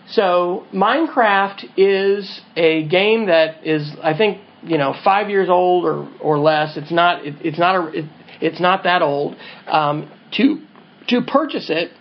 [0.10, 6.10] So Minecraft is a game that is I think you know five years old or
[6.20, 6.76] or less.
[6.76, 8.06] It's not it, it's not a it,
[8.42, 9.38] it's not that old.
[9.68, 10.62] Um, to
[11.08, 11.92] to purchase it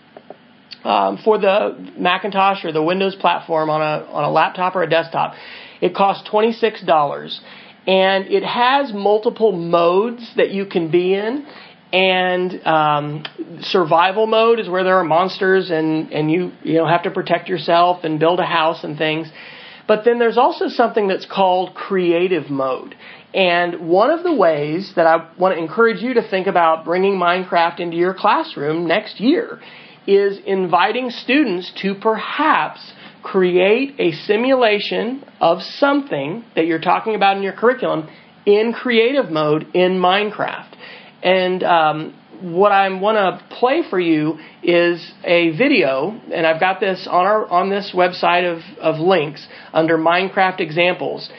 [0.83, 4.89] um, for the Macintosh or the Windows platform on a on a laptop or a
[4.89, 5.33] desktop,
[5.81, 7.41] it costs twenty six dollars,
[7.85, 11.45] and it has multiple modes that you can be in.
[11.91, 13.23] And um,
[13.61, 17.49] survival mode is where there are monsters and and you you know have to protect
[17.49, 19.27] yourself and build a house and things.
[19.87, 22.93] But then there's also something that's called creative mode.
[23.33, 27.13] And one of the ways that I want to encourage you to think about bringing
[27.13, 29.61] Minecraft into your classroom next year
[30.07, 32.93] is inviting students to perhaps
[33.23, 38.07] create a simulation of something that you're talking about in your curriculum
[38.45, 40.73] in creative mode in Minecraft.
[41.21, 46.79] And um, what I want to play for you is a video, and I've got
[46.79, 51.29] this on our on this website of, of links under Minecraft examples.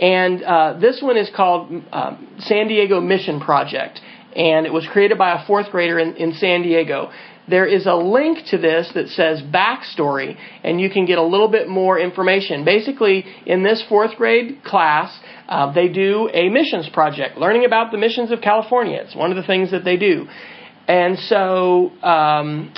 [0.00, 4.00] And uh, this one is called uh, San Diego Mission Project,
[4.34, 7.10] and it was created by a fourth grader in, in San Diego
[7.48, 11.48] there is a link to this that says backstory, and you can get a little
[11.48, 12.64] bit more information.
[12.64, 15.16] Basically, in this fourth grade class,
[15.48, 19.00] uh, they do a missions project, learning about the missions of California.
[19.02, 20.26] It's one of the things that they do.
[20.88, 22.72] And so, um,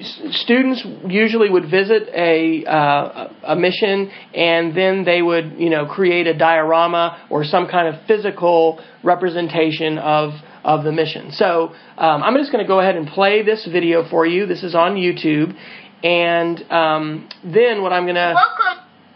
[0.00, 6.26] students usually would visit a uh, a mission and then they would you know create
[6.26, 10.32] a diorama or some kind of physical representation of
[10.66, 11.30] of the mission.
[11.30, 14.46] So um, I'm just going to go ahead and play this video for you.
[14.46, 15.56] This is on YouTube,
[16.02, 18.34] and um, then what I'm going to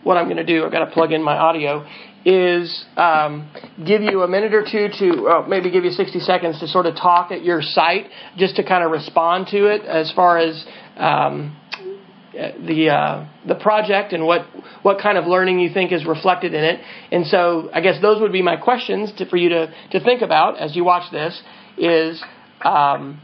[0.04, 1.86] what I'm going to do, I've got to plug in my audio,
[2.24, 3.50] is um,
[3.84, 6.86] give you a minute or two to uh, maybe give you 60 seconds to sort
[6.86, 10.64] of talk at your site, just to kind of respond to it as far as
[10.96, 11.56] um,
[12.66, 14.42] the uh, the project and what
[14.83, 16.81] what kind of learning you think is reflected in it.
[17.12, 20.22] And so I guess those would be my questions to, for you to to think
[20.22, 21.40] about as you watch this.
[21.76, 22.22] Is
[22.62, 23.20] um,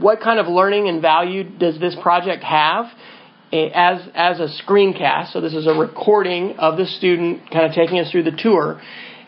[0.00, 2.86] what kind of learning and value does this project have
[3.52, 5.32] as as a screencast?
[5.32, 8.80] So this is a recording of the student kind of taking us through the tour,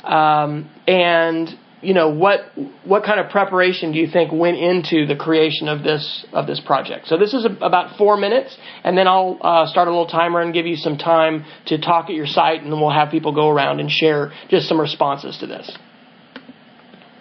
[0.05, 1.49] um, and
[1.83, 2.40] you know what
[2.85, 6.61] what kind of preparation do you think went into the creation of this of this
[6.61, 7.09] project?
[7.09, 10.40] So this is a, about four minutes, and then I'll uh, start a little timer
[10.40, 13.35] and give you some time to talk at your site, and then we'll have people
[13.35, 15.77] go around and share just some responses to this.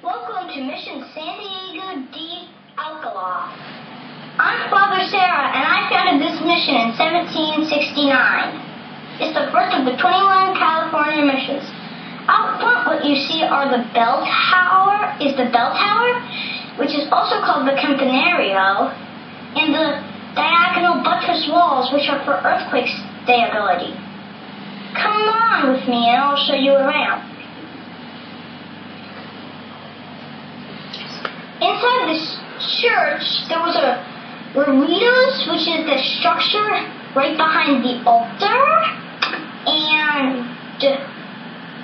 [0.04, 3.56] Welcome to Mission San Diego de Alcala.
[4.39, 8.69] I'm Father Serra, and I founded this mission in 1769.
[9.19, 11.67] It's the first of the 21 California missions.
[12.30, 16.22] Out front, what you see are the bell tower, is the bell tower,
[16.78, 18.94] which is also called the campanario,
[19.58, 19.98] and the
[20.38, 23.98] diagonal buttress walls, which are for earthquake stability.
[24.94, 27.26] Come on with me and I'll show you around.
[31.65, 32.38] Inside this
[32.78, 34.06] church, there was a
[34.54, 36.78] reredos, which is the structure
[37.18, 38.62] right behind the altar,
[39.65, 40.46] and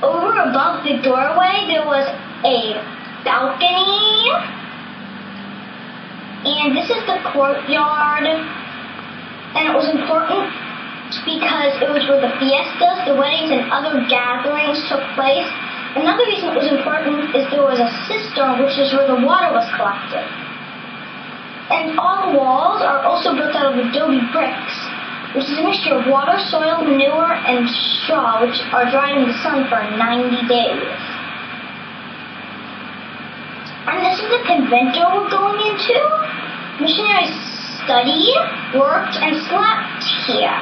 [0.04, 2.04] over above the doorway, there was
[2.44, 2.76] a
[3.24, 4.28] balcony.
[6.46, 8.28] And this is the courtyard.
[8.28, 10.52] And it was important
[11.24, 15.48] because it was where the fiestas, the weddings, and other gatherings took place.
[15.96, 19.56] Another reason it was important is there was a cistern, which is where the water
[19.56, 20.28] was collected.
[21.72, 24.76] And all the walls are also built out of adobe bricks
[25.36, 29.36] which is a mixture of water, soil, manure, and straw, which are dried in the
[29.44, 30.96] sun for 90 days.
[33.84, 36.00] And this is the convento we're going into.
[36.80, 37.36] Missionaries
[37.84, 38.40] studied,
[38.80, 40.56] worked, and slept here.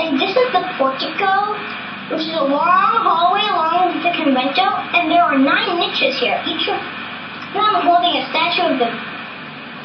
[0.00, 1.52] And this is the portico,
[2.08, 4.64] which is a long hallway along the convento,
[4.96, 6.80] and there are nine niches here, each of
[7.52, 9.11] them holding a statue of the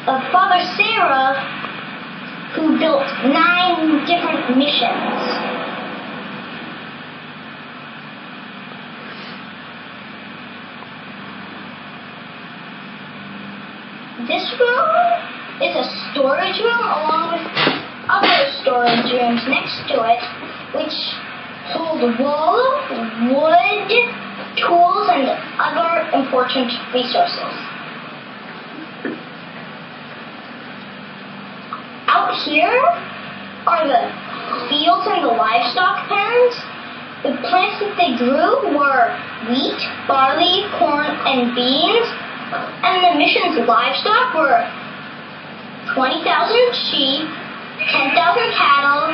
[0.08, 1.36] of Father Serra,
[2.56, 5.20] who built nine different missions.
[14.24, 14.88] This room
[15.60, 17.44] is a storage room along with
[18.08, 20.24] other storage rooms next to it,
[20.72, 20.96] which
[21.68, 22.56] hold wool,
[23.28, 23.92] wood,
[24.56, 25.28] tools, and
[25.60, 27.77] other important resources.
[32.48, 32.80] Here
[33.66, 34.02] are the
[34.70, 36.54] fields and the livestock pens.
[37.26, 39.10] The plants that they grew were
[39.50, 42.06] wheat, barley, corn, and beans.
[42.80, 44.64] And the mission's livestock were
[45.92, 46.24] 20,000
[46.88, 47.28] sheep,
[47.92, 48.16] 10,000
[48.56, 49.12] cattle,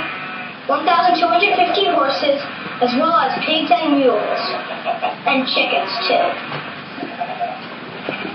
[0.68, 2.38] 1,250 horses,
[2.78, 4.42] as well as pigs and mules,
[5.26, 6.28] and chickens too.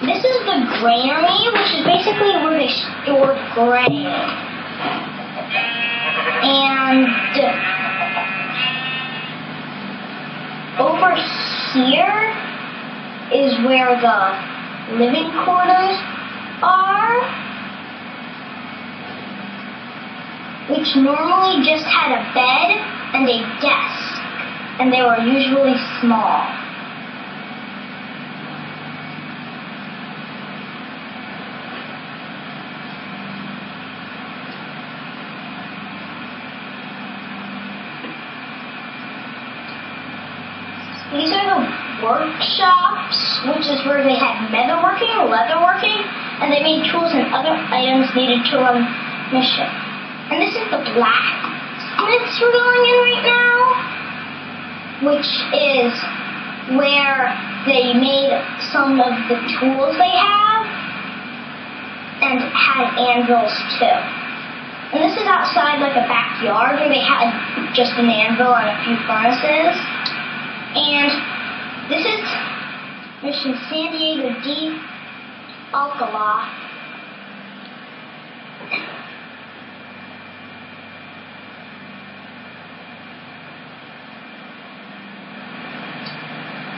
[0.04, 2.72] This is the granary, which is basically where they
[3.04, 4.48] stored grain.
[6.41, 7.07] And
[10.79, 11.13] over
[11.73, 12.33] here
[13.31, 15.97] is where the living quarters
[16.63, 17.19] are,
[20.69, 22.77] which normally just had a bed
[23.13, 24.21] and a desk,
[24.79, 26.47] and they were usually small.
[41.11, 46.01] These are the workshops, is where they had metalworking, leatherworking,
[46.41, 48.82] and they made tools and other items needed to run
[49.32, 49.70] mission.
[50.34, 53.57] And this is the blacksmiths we're going in right now,
[55.05, 55.93] which is
[56.78, 57.34] where
[57.65, 58.34] they made
[58.74, 60.65] some of the tools they have
[62.22, 63.99] and had anvils too.
[64.89, 67.30] And this is outside like a backyard where they had
[67.74, 69.78] just an anvil and a few furnaces.
[70.74, 71.09] And
[71.89, 72.22] this is
[73.22, 74.80] Mission San Diego de
[75.74, 76.70] Alcala.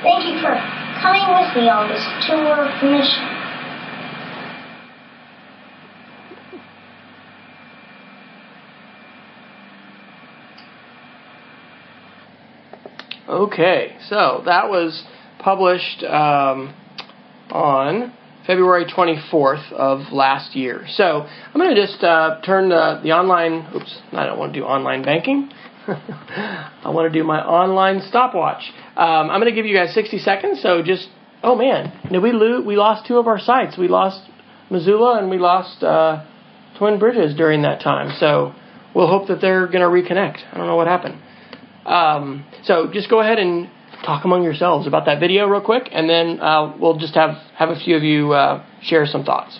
[0.02, 0.56] Thank you for
[1.00, 3.42] coming with me on this tour of mission.
[13.30, 15.06] Okay, so that was
[15.42, 16.74] published um,
[17.50, 18.14] on
[18.48, 20.86] February 24th of last year.
[20.90, 23.68] So I'm going to just uh, turn the, the online.
[23.76, 25.50] Oops, I don't want to do online banking.
[25.88, 28.64] I want to do my online stopwatch.
[28.96, 30.62] Um, I'm going to give you guys 60 seconds.
[30.62, 31.08] So just,
[31.44, 32.66] oh man, did we lose?
[32.66, 33.78] We lost two of our sites.
[33.78, 34.22] We lost
[34.70, 36.26] Missoula and we lost uh,
[36.78, 38.16] Twin Bridges during that time.
[38.20, 38.54] So
[38.96, 40.40] we'll hope that they're going to reconnect.
[40.52, 41.22] I don't know what happened.
[41.86, 43.70] Um, so just go ahead and
[44.06, 47.70] talk among yourselves about that video real quick, and then uh, we'll just have have
[47.70, 49.60] a few of you uh, share some thoughts.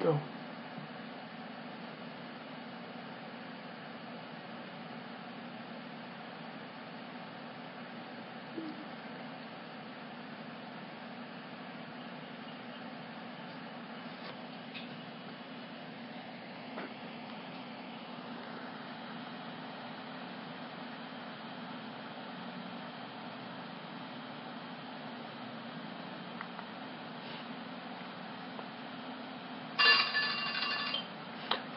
[0.00, 0.16] Go.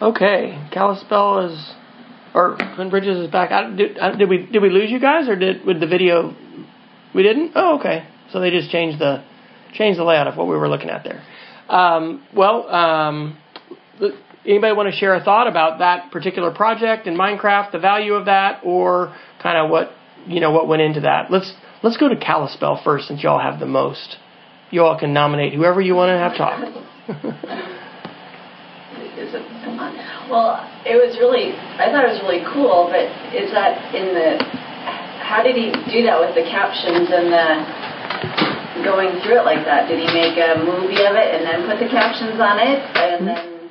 [0.02, 1.74] Okay, Kalispell is,
[2.34, 3.52] or Twin Bridges is back.
[3.52, 6.36] I, did, I, did we did we lose you guys, or did with the video?
[7.14, 7.52] We didn't.
[7.54, 8.08] Oh, okay.
[8.32, 9.24] So they just changed the
[9.74, 11.22] changed the layout of what we were looking at there.
[11.70, 13.38] Um, well, um,
[14.44, 18.26] anybody want to share a thought about that particular project in Minecraft, the value of
[18.26, 19.92] that, or kind of what
[20.26, 21.30] you know what went into that?
[21.30, 24.18] Let's let's go to Kalispell first, since y'all have the most.
[24.72, 27.78] You all can nominate whoever you want to have talk.
[30.32, 33.04] Well, it was really, I thought it was really cool, but
[33.36, 34.40] is that in the,
[35.20, 37.46] how did he do that with the captions and the
[38.84, 39.88] going through it like that?
[39.88, 43.28] Did he make a movie of it and then put the captions on it and
[43.28, 43.70] then?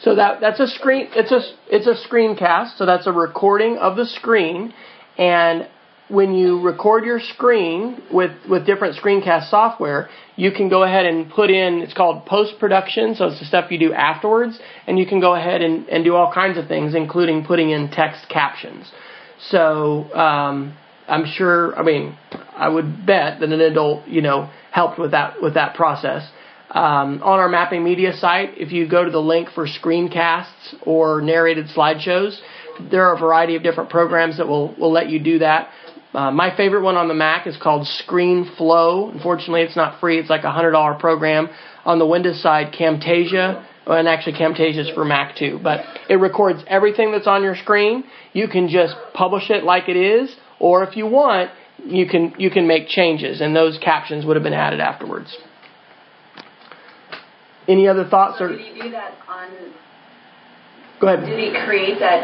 [0.00, 1.08] So that that's a screen.
[1.14, 2.76] It's a it's a screencast.
[2.76, 4.74] So that's a recording of the screen,
[5.16, 5.68] and
[6.12, 11.30] when you record your screen with, with different screencast software, you can go ahead and
[11.30, 15.06] put in, it's called post production, so it's the stuff you do afterwards, and you
[15.06, 18.92] can go ahead and, and do all kinds of things, including putting in text captions.
[19.48, 20.76] So, um,
[21.08, 22.16] I'm sure, I mean,
[22.54, 26.30] I would bet that an adult, you know, helped with that, with that process.
[26.70, 31.22] Um, on our mapping media site, if you go to the link for screencasts or
[31.22, 32.38] narrated slideshows,
[32.90, 35.70] there are a variety of different programs that will, will let you do that.
[36.14, 39.12] Uh, my favorite one on the Mac is called ScreenFlow.
[39.12, 40.18] Unfortunately, it's not free.
[40.18, 41.48] It's like a $100 program.
[41.84, 46.62] On the Windows side, Camtasia, and actually Camtasia is for Mac too, but it records
[46.68, 48.04] everything that's on your screen.
[48.32, 51.50] You can just publish it like it is, or if you want,
[51.84, 55.36] you can you can make changes, and those captions would have been added afterwards.
[57.66, 58.38] Any other thoughts?
[58.38, 59.50] So or did he do that on?
[61.00, 61.26] Go ahead.
[61.26, 62.22] Did he create that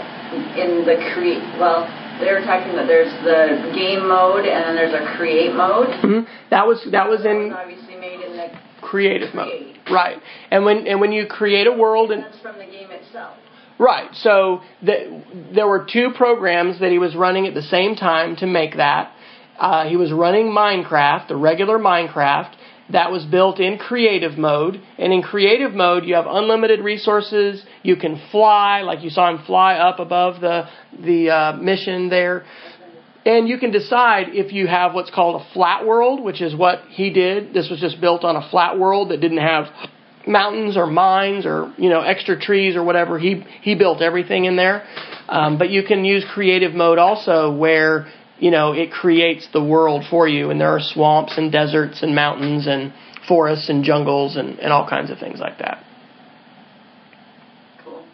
[0.56, 1.42] in the create?
[1.58, 1.82] Well,
[2.20, 5.88] they were talking that there's the game mode and then there's a create mode.
[5.88, 6.30] Mm-hmm.
[6.50, 8.48] That was that was That in was obviously made in the
[8.80, 10.18] creative mode, right?
[10.50, 13.36] And when and when you create a world and That's from the game itself.
[13.78, 14.12] Right.
[14.14, 15.22] So the,
[15.54, 19.12] there were two programs that he was running at the same time to make that.
[19.56, 22.54] Uh, he was running Minecraft, the regular Minecraft,
[22.90, 24.80] that was built in creative mode.
[24.98, 27.64] And in creative mode, you have unlimited resources.
[27.82, 30.68] You can fly, like you saw him fly up above the
[30.98, 32.44] the uh, mission there.
[33.26, 36.80] And you can decide if you have what's called a flat world, which is what
[36.88, 37.52] he did.
[37.52, 39.66] This was just built on a flat world that didn't have
[40.26, 43.18] mountains or mines or you know extra trees or whatever.
[43.18, 44.86] He he built everything in there.
[45.28, 48.06] Um, but you can use creative mode also, where
[48.38, 50.50] you know, it creates the world for you.
[50.50, 52.92] And there are swamps and deserts and mountains and
[53.26, 55.84] forests and jungles and, and all kinds of things like that.
[57.84, 58.04] Cool.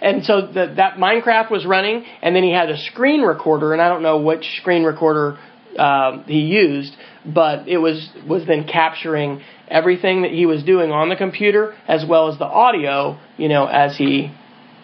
[0.00, 3.82] And so the, that Minecraft was running, and then he had a screen recorder, and
[3.82, 5.38] I don't know which screen recorder
[5.78, 6.94] uh, he used,
[7.26, 12.04] but it was was then capturing everything that he was doing on the computer as
[12.08, 14.32] well as the audio, you know, as he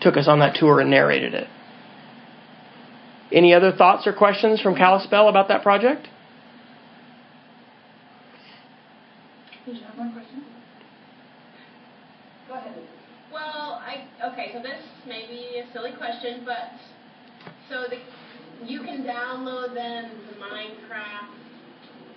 [0.01, 1.47] took us on that tour and narrated it.
[3.33, 6.09] Any other thoughts or questions from Kalispell about that project?
[9.65, 10.45] Did you have one question?
[12.49, 12.75] Go ahead.
[13.33, 14.51] Well, I okay.
[14.53, 16.75] So this may be a silly question, but
[17.69, 17.99] so the
[18.67, 21.31] you can download then the Minecraft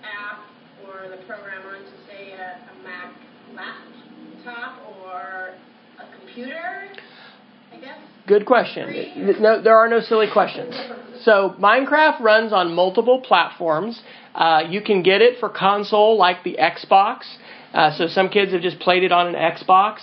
[0.02, 0.40] app
[0.84, 3.14] or the program onto say a, a Mac
[3.54, 5.54] laptop or
[6.00, 6.88] a computer.
[8.26, 9.40] Good question.
[9.40, 10.74] No, there are no silly questions.
[11.22, 14.00] So Minecraft runs on multiple platforms.
[14.34, 17.24] Uh, you can get it for console like the Xbox.
[17.72, 19.98] Uh, so some kids have just played it on an Xbox.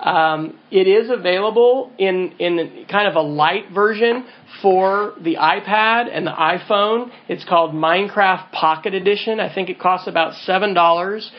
[0.00, 4.26] Um, it is available in in kind of a light version
[4.60, 7.10] for the iPad and the iPhone.
[7.28, 9.40] It's called Minecraft Pocket Edition.
[9.40, 11.30] I think it costs about seven dollars.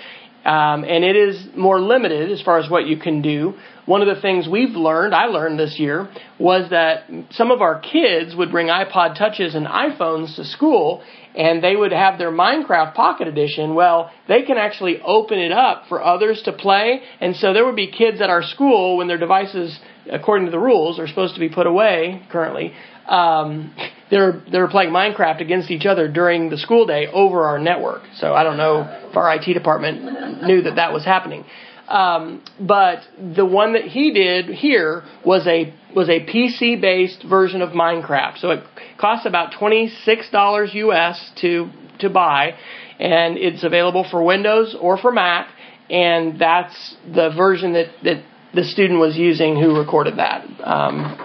[0.45, 3.55] Um, and it is more limited as far as what you can do.
[3.87, 7.79] One of the things we've learned, I learned this year, was that some of our
[7.79, 11.01] kids would bring iPod touches and iPhones to school
[11.37, 13.75] and they would have their Minecraft Pocket Edition.
[13.75, 17.01] Well, they can actually open it up for others to play.
[17.21, 19.79] And so there would be kids at our school when their devices,
[20.11, 22.73] according to the rules, are supposed to be put away currently.
[23.07, 23.73] Um,
[24.09, 28.01] they're they're playing Minecraft against each other during the school day over our network.
[28.15, 31.45] So I don't know if our IT department knew that that was happening.
[31.87, 37.61] Um, but the one that he did here was a was a PC based version
[37.61, 38.39] of Minecraft.
[38.39, 38.63] So it
[38.97, 41.69] costs about twenty six dollars US to
[41.99, 42.55] to buy,
[42.99, 45.47] and it's available for Windows or for Mac.
[45.89, 48.23] And that's the version that that
[48.53, 50.45] the student was using who recorded that.
[50.63, 51.23] Um,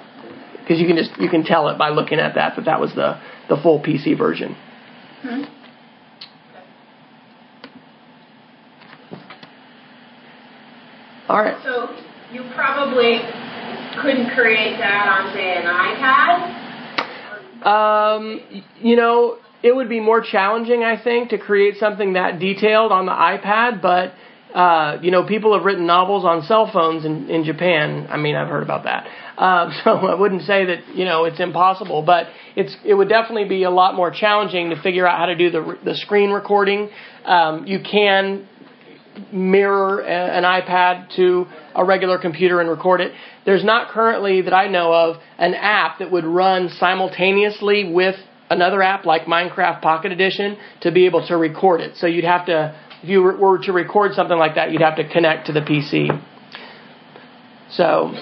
[0.60, 2.94] because you can just you can tell it by looking at that that that was
[2.94, 4.56] the the full PC version.
[5.22, 5.42] Hmm.
[11.28, 11.56] All right.
[11.62, 11.88] So
[12.32, 13.20] you probably
[14.00, 16.60] couldn't create that on say an iPad.
[17.66, 18.40] Um,
[18.80, 23.06] you know, it would be more challenging, I think, to create something that detailed on
[23.06, 24.14] the iPad, but
[24.54, 28.06] uh, you know, people have written novels on cell phones in, in Japan.
[28.10, 29.06] I mean, I've heard about that.
[29.38, 33.48] Uh, so I wouldn't say that you know it's impossible, but it's it would definitely
[33.48, 36.90] be a lot more challenging to figure out how to do the the screen recording.
[37.24, 38.46] Um, you can
[39.32, 43.12] mirror an iPad to a regular computer and record it.
[43.44, 48.16] There's not currently that I know of an app that would run simultaneously with
[48.50, 51.96] another app like Minecraft Pocket Edition to be able to record it.
[51.96, 55.08] So you'd have to if you were to record something like that, you'd have to
[55.08, 56.08] connect to the PC.
[57.70, 58.14] So,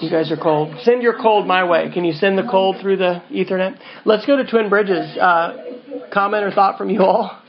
[0.00, 0.74] you guys are cold.
[0.82, 1.90] Send your cold my way.
[1.92, 3.78] Can you send the cold through the Ethernet?
[4.04, 5.16] Let's go to Twin Bridges.
[5.16, 7.41] Uh, comment or thought from you all?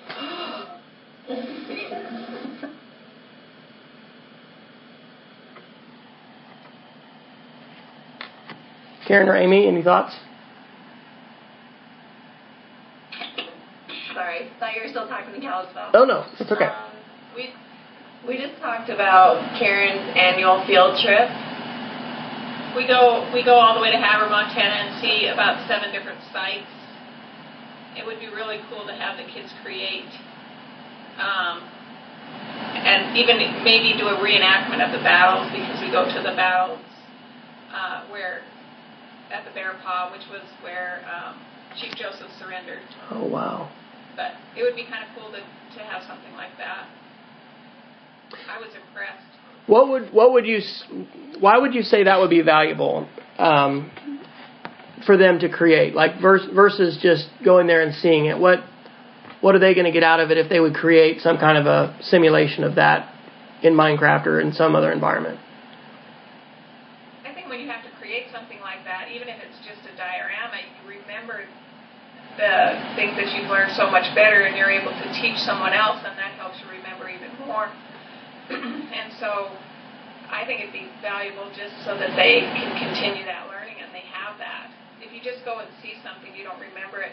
[9.08, 10.16] Karen or Amy, any thoughts?
[14.14, 15.92] Sorry, thought you were still talking to Kalispell.
[15.94, 16.66] Oh no, it's okay.
[16.66, 16.92] Um,
[17.36, 17.54] we
[18.28, 21.30] we just talked about Karen's annual field trip.
[22.76, 26.20] We go we go all the way to Havre, Montana, and see about seven different
[26.32, 26.68] sites.
[27.96, 30.10] It would be really cool to have the kids create,
[31.20, 31.62] um,
[32.74, 36.80] and even maybe do a reenactment of the battles because we go to the battles
[37.74, 38.42] uh, where
[39.32, 41.40] at the Bear Paw, which was where um,
[41.80, 42.82] Chief Joseph surrendered.
[43.12, 43.72] Oh wow.
[44.16, 46.88] But it would be kind of cool to, to have something like that.
[48.50, 49.26] I was impressed.
[49.66, 50.60] What would what would you
[51.40, 53.08] why would you say that would be valuable
[53.38, 53.92] um,
[55.06, 58.38] for them to create like versus just going there and seeing it?
[58.38, 58.60] What
[59.44, 61.60] what are they going to get out of it if they would create some kind
[61.60, 63.12] of a simulation of that
[63.60, 65.36] in Minecraft or in some other environment?
[67.28, 69.92] I think when you have to create something like that, even if it's just a
[70.00, 71.44] diorama, you remember
[72.40, 72.56] the
[72.96, 76.16] things that you've learned so much better and you're able to teach someone else and
[76.16, 77.68] that helps you remember even more.
[78.48, 79.52] and so
[80.32, 84.08] I think it'd be valuable just so that they can continue that learning and they
[84.08, 84.72] have that.
[85.04, 87.12] If you just go and see something, you don't remember it.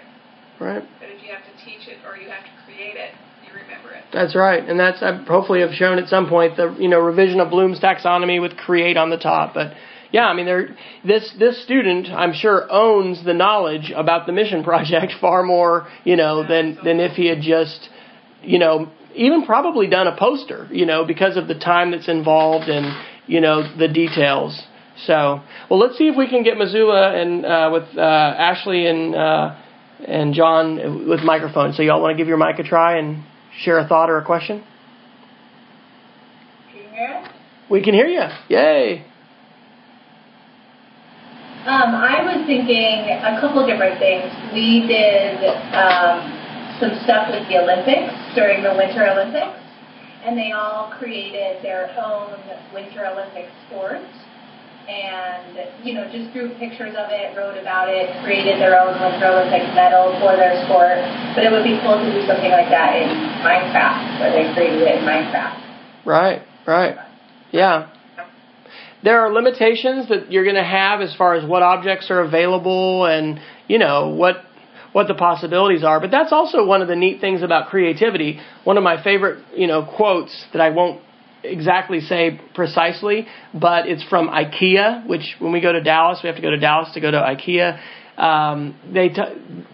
[0.60, 0.84] Right.
[1.00, 3.14] But if you have to teach it or you have to create it,
[3.46, 4.04] you remember it.
[4.12, 7.40] That's right, and that's I hopefully have shown at some point the you know revision
[7.40, 9.54] of Bloom's taxonomy with create on the top.
[9.54, 9.72] But
[10.12, 14.62] yeah, I mean, there this this student, I'm sure, owns the knowledge about the mission
[14.70, 17.88] project far more, you know, than than if he had just,
[18.42, 22.68] you know, even probably done a poster, you know, because of the time that's involved
[22.68, 22.94] and
[23.26, 24.60] you know the details.
[25.06, 25.40] So,
[25.70, 29.56] well, let's see if we can get Missoula and uh, with uh, Ashley and uh,
[30.06, 31.76] and John with microphones.
[31.76, 33.24] So, y'all want to give your mic a try and
[33.58, 34.64] share a thought or a question?
[36.72, 37.32] Can hear us?
[37.70, 38.26] We can hear you.
[38.48, 39.04] Yay!
[41.66, 44.32] Um, I was thinking a couple different things.
[44.56, 45.44] We did
[45.76, 46.24] um,
[46.80, 49.60] some stuff with the Olympics during the Winter Olympics,
[50.24, 52.32] and they all created their own
[52.72, 54.08] Winter Olympic sports.
[54.88, 59.62] And, you know, just drew pictures of it, wrote about it, created their own Olympic
[59.74, 60.98] medal for their sport.
[61.34, 63.08] But it would be cool to do something like that in
[63.44, 66.06] Minecraft, where they created it in Minecraft.
[66.06, 66.96] Right, right.
[67.52, 67.90] Yeah
[69.02, 73.06] there are limitations that you're going to have as far as what objects are available
[73.06, 74.36] and you know what
[74.92, 78.76] what the possibilities are but that's also one of the neat things about creativity one
[78.76, 81.00] of my favorite you know quotes that I won't
[81.42, 86.36] exactly say precisely but it's from IKEA which when we go to Dallas we have
[86.36, 87.80] to go to Dallas to go to IKEA
[88.20, 89.22] um, they t-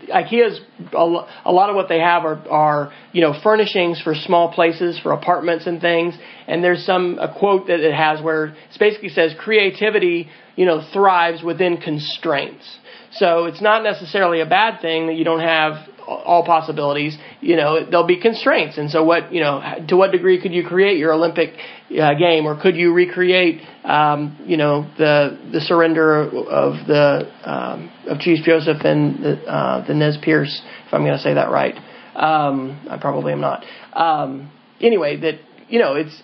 [0.09, 0.61] IKEA's
[0.93, 5.01] a, a lot of what they have are, are you know furnishings for small places
[5.03, 6.15] for apartments and things.
[6.47, 10.81] And there's some a quote that it has where it basically says creativity you know
[10.93, 12.79] thrives within constraints.
[13.13, 17.17] So it's not necessarily a bad thing that you don't have all possibilities.
[17.41, 20.65] You know, there'll be constraints, and so what you know, to what degree could you
[20.65, 21.55] create your Olympic
[21.91, 27.93] uh, game, or could you recreate, um, you know, the the surrender of the um,
[28.07, 31.51] of Chief Joseph and the uh, the Nez Perce, if I'm going to say that
[31.51, 31.75] right.
[32.15, 33.65] Um, I probably am not.
[33.93, 34.51] Um,
[34.81, 35.35] anyway, that
[35.69, 36.23] you know, it's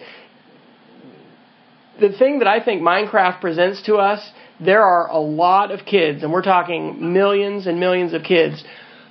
[2.01, 4.27] the thing that I think Minecraft presents to us.
[4.61, 8.63] There are a lot of kids, and we're talking millions and millions of kids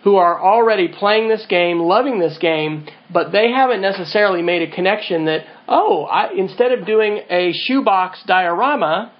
[0.03, 4.73] who are already playing this game, loving this game, but they haven't necessarily made a
[4.73, 9.13] connection that, oh, I, instead of doing a shoebox diorama,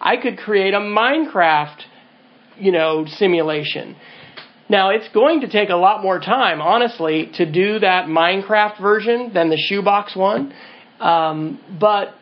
[0.00, 1.78] I could create a Minecraft,
[2.56, 3.96] you know, simulation.
[4.68, 9.32] Now, it's going to take a lot more time, honestly, to do that Minecraft version
[9.34, 10.54] than the shoebox one.
[11.00, 12.14] Um, but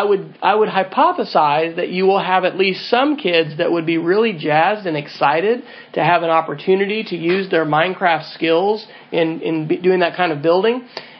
[0.00, 3.86] I would I would hypothesize that you will have at least some kids that would
[3.86, 9.40] be really jazzed and excited to have an opportunity to use their Minecraft skills in
[9.40, 9.54] in
[9.86, 10.76] doing that kind of building.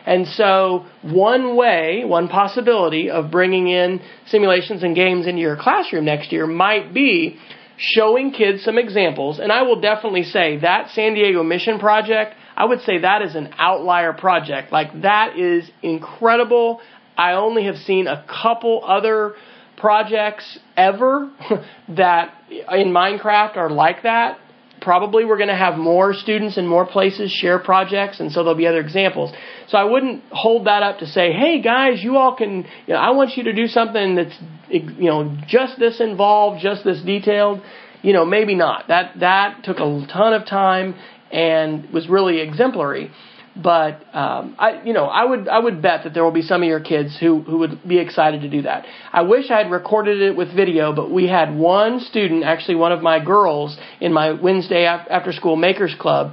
[0.07, 6.05] And so, one way, one possibility of bringing in simulations and games into your classroom
[6.05, 7.39] next year might be
[7.77, 9.39] showing kids some examples.
[9.39, 13.35] And I will definitely say that San Diego Mission Project, I would say that is
[13.35, 14.73] an outlier project.
[14.73, 16.81] Like, that is incredible.
[17.17, 19.35] I only have seen a couple other
[19.77, 21.31] projects ever
[21.91, 24.39] that in Minecraft are like that.
[24.81, 28.57] Probably we're going to have more students in more places share projects, and so there'll
[28.57, 29.33] be other examples.
[29.69, 32.67] So I wouldn't hold that up to say, "Hey guys, you all can.
[32.87, 34.37] You know, I want you to do something that's
[34.69, 37.63] you know just this involved, just this detailed."
[38.03, 38.89] You know, maybe not.
[38.89, 40.97] That that took a ton of time
[41.33, 43.11] and was really exemplary.
[43.57, 46.63] But um, I, you know, I would I would bet that there will be some
[46.63, 48.85] of your kids who who would be excited to do that.
[49.13, 52.91] I wish I had recorded it with video, but we had one student, actually one
[52.91, 56.33] of my girls, in my Wednesday after school makers club.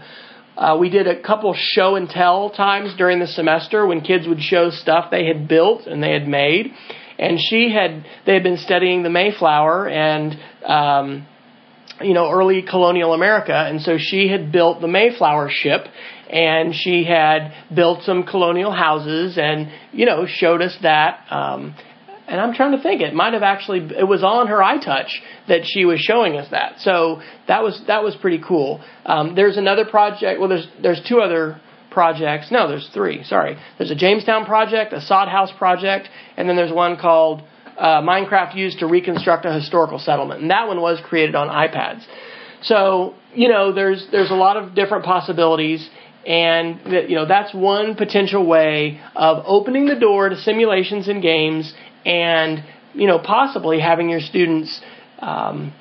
[0.57, 4.41] Uh, we did a couple show and tell times during the semester when kids would
[4.41, 6.73] show stuff they had built and they had made,
[7.19, 10.39] and she had they had been studying the Mayflower and.
[10.65, 11.27] Um,
[12.03, 15.87] you know, early colonial America, and so she had built the Mayflower ship,
[16.31, 21.75] and she had built some colonial houses and you know showed us that um
[22.27, 25.09] and I'm trying to think it might have actually it was on her iTouch
[25.49, 26.79] that she was showing us that.
[26.79, 28.81] So that was that was pretty cool.
[29.05, 31.59] Um, there's another project well there's there's two other
[31.91, 32.49] projects.
[32.49, 33.57] No there's three sorry.
[33.77, 37.43] There's a Jamestown project a sod house project and then there's one called
[37.81, 42.05] uh, Minecraft used to reconstruct a historical settlement and that one was created on iPads.
[42.61, 45.89] So you know there's there's a lot of different possibilities
[46.25, 46.79] and
[47.09, 51.73] you know that's one potential way of opening the door to simulations and games,
[52.05, 52.63] and
[52.93, 54.81] you know possibly having your students,
[55.19, 55.73] um,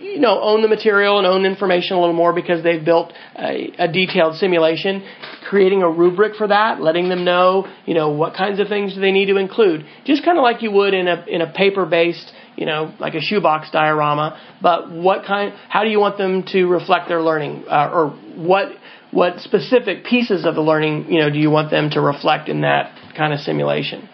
[0.00, 3.72] you know, own the material and own information a little more because they've built a,
[3.78, 5.06] a detailed simulation.
[5.48, 9.00] Creating a rubric for that, letting them know, you know, what kinds of things do
[9.00, 11.86] they need to include, just kind of like you would in a in a paper
[11.86, 16.42] based you know, like a shoebox diorama, but what kind, how do you want them
[16.48, 18.72] to reflect their learning, uh, or what
[19.12, 22.62] what specific pieces of the learning you know do you want them to reflect in
[22.62, 24.08] that kind of simulation?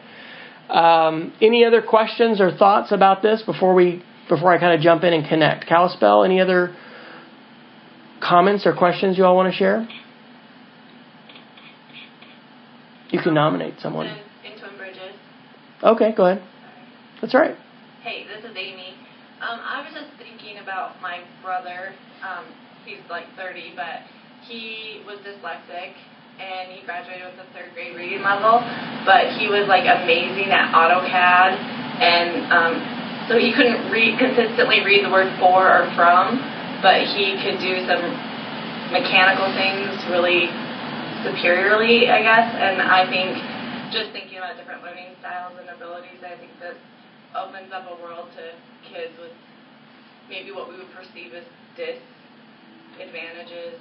[0.69, 5.05] Um, any other questions or thoughts about this before we before I kind of jump
[5.05, 5.66] in and connect.
[5.66, 6.75] Kalispell, any other
[8.20, 9.87] comments or questions you all want to share?
[13.11, 14.07] You can nominate someone.
[14.07, 15.14] In Twin Bridges.
[15.83, 16.43] Okay, go ahead.
[17.20, 17.57] That's right.
[18.03, 18.95] Hey, this is Amy.
[19.41, 21.95] Um, I was just thinking about my brother.
[22.25, 22.45] Um,
[22.85, 24.03] he's like 30, but
[24.49, 25.95] he was dyslexic
[26.41, 28.59] and he graduated with a third grade reading level.
[29.07, 31.53] But he was like amazing at AutoCAD,
[32.03, 32.75] and um,
[33.29, 36.37] so he couldn't read consistently read the word for or from,
[36.83, 38.05] but he could do some
[38.93, 40.53] mechanical things really
[41.25, 42.53] superiorly, I guess.
[42.53, 43.41] And I think
[43.91, 46.77] just thinking about different learning styles and abilities, I think that
[47.33, 48.53] opens up a world to
[48.85, 49.33] kids with
[50.29, 51.45] maybe what we would perceive as
[51.77, 53.81] disadvantages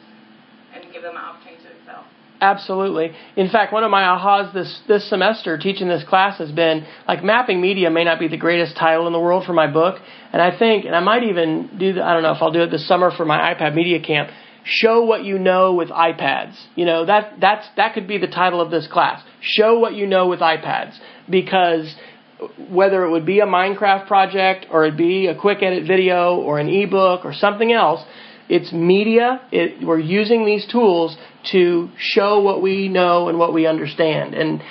[0.73, 2.05] and give them an opportunity to excel.
[2.41, 3.11] Absolutely.
[3.37, 7.23] In fact, one of my ahas this this semester teaching this class has been like
[7.23, 9.99] mapping media may not be the greatest title in the world for my book,
[10.33, 11.93] and I think, and I might even do.
[11.93, 14.29] The, I don't know if I'll do it this summer for my iPad media camp.
[14.65, 16.55] Show what you know with iPads.
[16.75, 19.23] You know that that's that could be the title of this class.
[19.41, 20.97] Show what you know with iPads
[21.29, 21.95] because
[22.69, 26.59] whether it would be a Minecraft project or it be a quick edit video or
[26.59, 28.03] an ebook or something else,
[28.53, 29.41] it's media.
[29.51, 31.17] It, we're using these tools
[31.53, 34.35] to show what we know and what we understand.
[34.35, 34.61] And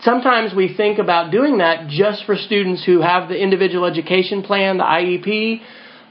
[0.00, 4.78] sometimes we think about doing that just for students who have the individual education plan,
[4.78, 5.60] the IEP.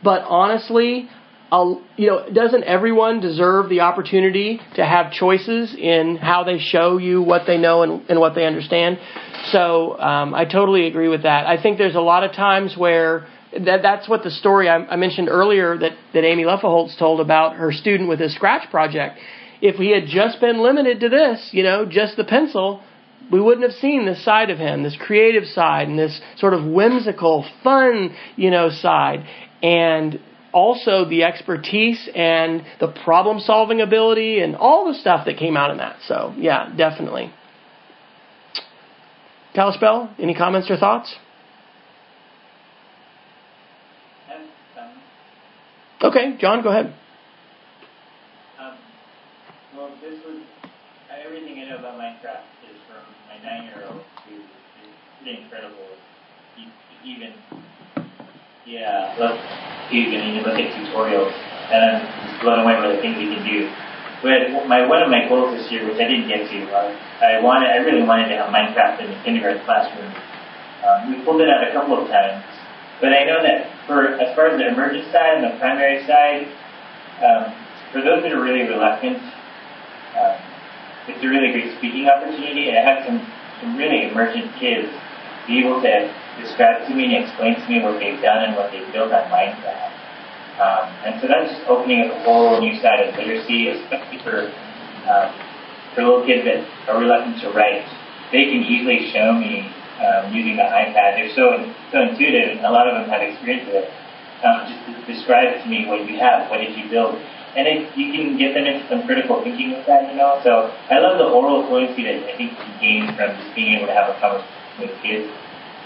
[0.03, 1.09] But honestly,
[1.51, 6.99] I'll, you know, doesn't everyone deserve the opportunity to have choices in how they show
[6.99, 8.99] you what they know and, and what they understand?
[9.45, 11.47] So um, I totally agree with that.
[11.47, 13.25] I think there's a lot of times where
[13.63, 17.55] that that's what the story I, I mentioned earlier that, that Amy Leffelholtz told about
[17.55, 19.19] her student with his scratch project.
[19.61, 22.81] If he had just been limited to this, you know, just the pencil,
[23.31, 26.65] we wouldn't have seen this side of him, this creative side and this sort of
[26.65, 29.25] whimsical, fun, you know, side.
[29.63, 30.19] And
[30.51, 35.71] also the expertise and the problem solving ability and all the stuff that came out
[35.71, 35.97] in that.
[36.07, 37.33] So, yeah, definitely.
[39.53, 41.15] Kalispell, any comments or thoughts?
[46.05, 46.93] Okay, John, go ahead.
[48.61, 48.77] Um,
[49.75, 50.37] well, this was
[51.09, 54.45] everything I know about Minecraft is from my nine-year-old, who is
[55.25, 55.97] incredible.
[56.53, 56.69] He,
[57.09, 57.33] even,
[58.67, 59.33] yeah, look,
[59.89, 61.33] even you look at tutorials,
[61.73, 63.65] and I'm blown away by the things he can do.
[64.21, 66.93] But my one of my goals this year, which I didn't get to, uh,
[67.25, 70.13] I wanted, I really wanted to have Minecraft in the kindergarten classroom.
[70.85, 72.45] Um, we pulled it out a couple of times,
[73.01, 76.47] but I know that for as far as the emergent side and the primary side,
[77.23, 77.51] um,
[77.91, 79.17] for those that are really reluctant,
[80.15, 80.35] um,
[81.07, 82.69] it's a really great speaking opportunity.
[82.69, 83.19] And I have some,
[83.61, 84.89] some really emergent kids
[85.47, 86.09] be able to
[86.41, 89.23] describe to me and explain to me what they've done and what they've built on
[89.29, 89.95] Minecraft.
[90.55, 94.47] Um, and so that's just opening up a whole new side of literacy, especially for
[95.11, 95.29] um,
[95.93, 97.83] for little kids that are reluctant to write.
[98.31, 99.71] They can easily show me
[100.01, 101.15] um, using the iPad.
[101.15, 103.89] They're so so intuitive, and a lot of them have experience with it.
[104.43, 106.49] Um, just describe to me what you have.
[106.49, 107.15] What did you build?
[107.55, 110.41] And it, you can get them into some critical thinking with that, you know.
[110.43, 113.87] So I love the oral fluency that I think you gain from just being able
[113.87, 115.31] to have a conversation with kids,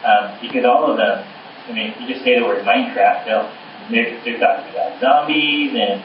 [0.02, 1.26] um, because all of them.
[1.70, 3.46] I mean, if you just say the word Minecraft, they'll
[3.92, 6.02] they're, they're talking about zombies and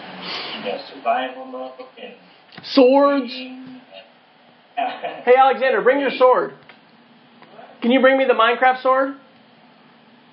[0.56, 2.14] you know survival mode and
[2.62, 3.32] swords.
[4.74, 6.54] hey, Alexander, bring your sword.
[7.84, 9.10] Can you bring me the Minecraft sword?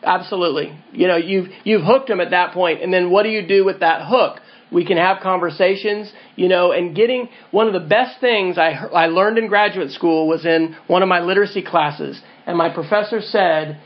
[0.01, 0.73] Absolutely.
[0.93, 3.65] You know, you've you've hooked them at that point, and then what do you do
[3.65, 4.39] with that hook?
[4.71, 9.07] We can have conversations, you know, and getting one of the best things I I
[9.07, 13.81] learned in graduate school was in one of my literacy classes, and my professor said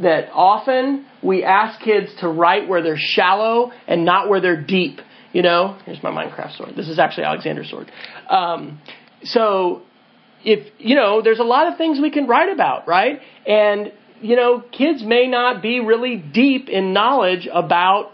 [0.00, 5.00] that often we ask kids to write where they're shallow and not where they're deep.
[5.32, 6.76] You know, here's my Minecraft sword.
[6.76, 7.90] This is actually Alexander's sword.
[8.28, 8.80] Um,
[9.24, 9.82] so
[10.44, 13.20] if you know there's a lot of things we can write about right?
[13.46, 18.12] And you know kids may not be really deep in knowledge about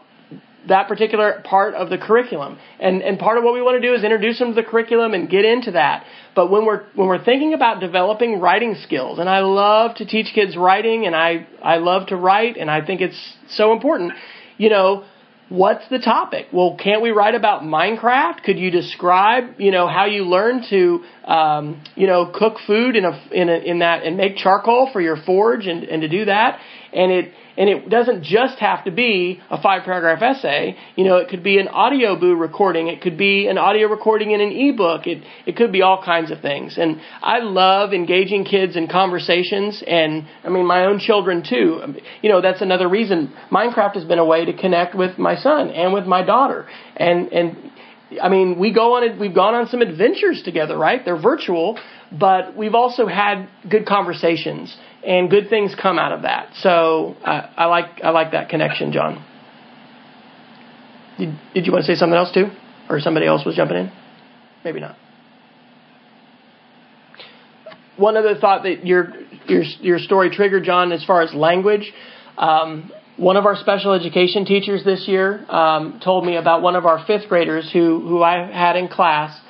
[0.68, 2.58] that particular part of the curriculum.
[2.80, 5.14] And and part of what we want to do is introduce them to the curriculum
[5.14, 6.04] and get into that.
[6.34, 10.34] But when we're when we're thinking about developing writing skills and I love to teach
[10.34, 14.12] kids writing and I I love to write and I think it's so important
[14.58, 15.04] you know
[15.48, 16.46] what's the topic?
[16.52, 18.42] Well, can't we write about Minecraft?
[18.42, 23.04] Could you describe, you know, how you learn to, um, you know, cook food in
[23.04, 26.24] a, in a, in that and make charcoal for your forge and, and to do
[26.24, 26.60] that?
[26.92, 30.76] And it, And it doesn't just have to be a five paragraph essay.
[30.94, 32.88] You know, it could be an Audioboo recording.
[32.88, 35.06] It could be an audio recording in an ebook.
[35.06, 36.76] It, it could be all kinds of things.
[36.76, 41.94] And I love engaging kids in conversations and, I mean, my own children too.
[42.22, 45.70] You know, that's another reason Minecraft has been a way to connect with my son
[45.70, 46.66] and with my daughter.
[46.96, 47.72] And, and,
[48.22, 51.04] I mean, we go on we've gone on some adventures together, right?
[51.04, 51.78] They're virtual,
[52.12, 54.76] but we've also had good conversations
[55.06, 56.50] and good things come out of that.
[56.56, 59.24] So uh, I like I like that connection, John.
[61.18, 62.48] Did, did you want to say something else too,
[62.90, 63.92] or somebody else was jumping in?
[64.64, 64.96] Maybe not.
[67.96, 69.14] One other thought that your
[69.46, 71.92] your your story triggered, John, as far as language.
[72.36, 76.84] Um, one of our special education teachers this year um, told me about one of
[76.84, 79.40] our fifth graders who who I had in class,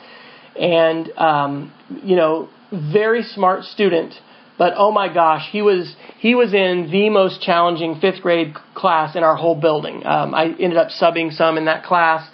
[0.55, 1.73] and um,
[2.05, 4.15] you know, very smart student,
[4.59, 9.17] but oh my gosh, he was he was in the most challenging fifth grade class
[9.17, 10.05] in our whole building.
[10.07, 12.29] Um, I ended up subbing some in that class,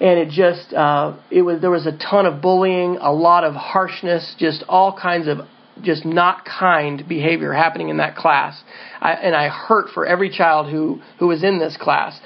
[0.00, 3.54] and it just uh, it was there was a ton of bullying, a lot of
[3.54, 5.38] harshness, just all kinds of
[5.82, 8.62] just not kind behavior happening in that class.
[9.00, 12.18] I, and I hurt for every child who, who was in this class.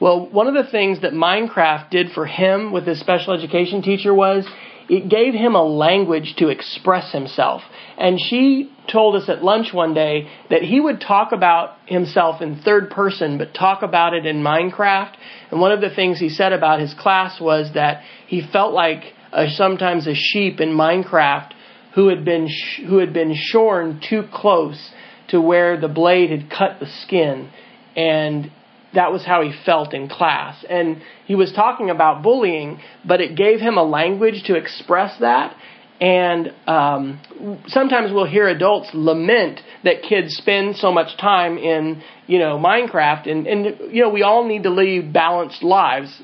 [0.00, 4.14] Well, one of the things that Minecraft did for him with his special education teacher
[4.14, 4.46] was
[4.88, 7.62] it gave him a language to express himself.
[7.98, 12.60] And she told us at lunch one day that he would talk about himself in
[12.60, 15.14] third person, but talk about it in Minecraft.
[15.50, 19.04] And one of the things he said about his class was that he felt like
[19.32, 21.52] a, sometimes a sheep in Minecraft
[21.94, 24.90] who had been sh- who had been shorn too close
[25.28, 27.50] to where the blade had cut the skin,
[27.96, 28.50] and
[28.94, 30.64] that was how he felt in class.
[30.68, 35.56] And he was talking about bullying, but it gave him a language to express that.
[36.00, 37.20] And um,
[37.66, 43.30] sometimes we'll hear adults lament that kids spend so much time in, you know, Minecraft,
[43.30, 46.22] and and you know we all need to lead balanced lives,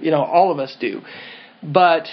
[0.00, 1.02] you know, all of us do,
[1.62, 2.08] but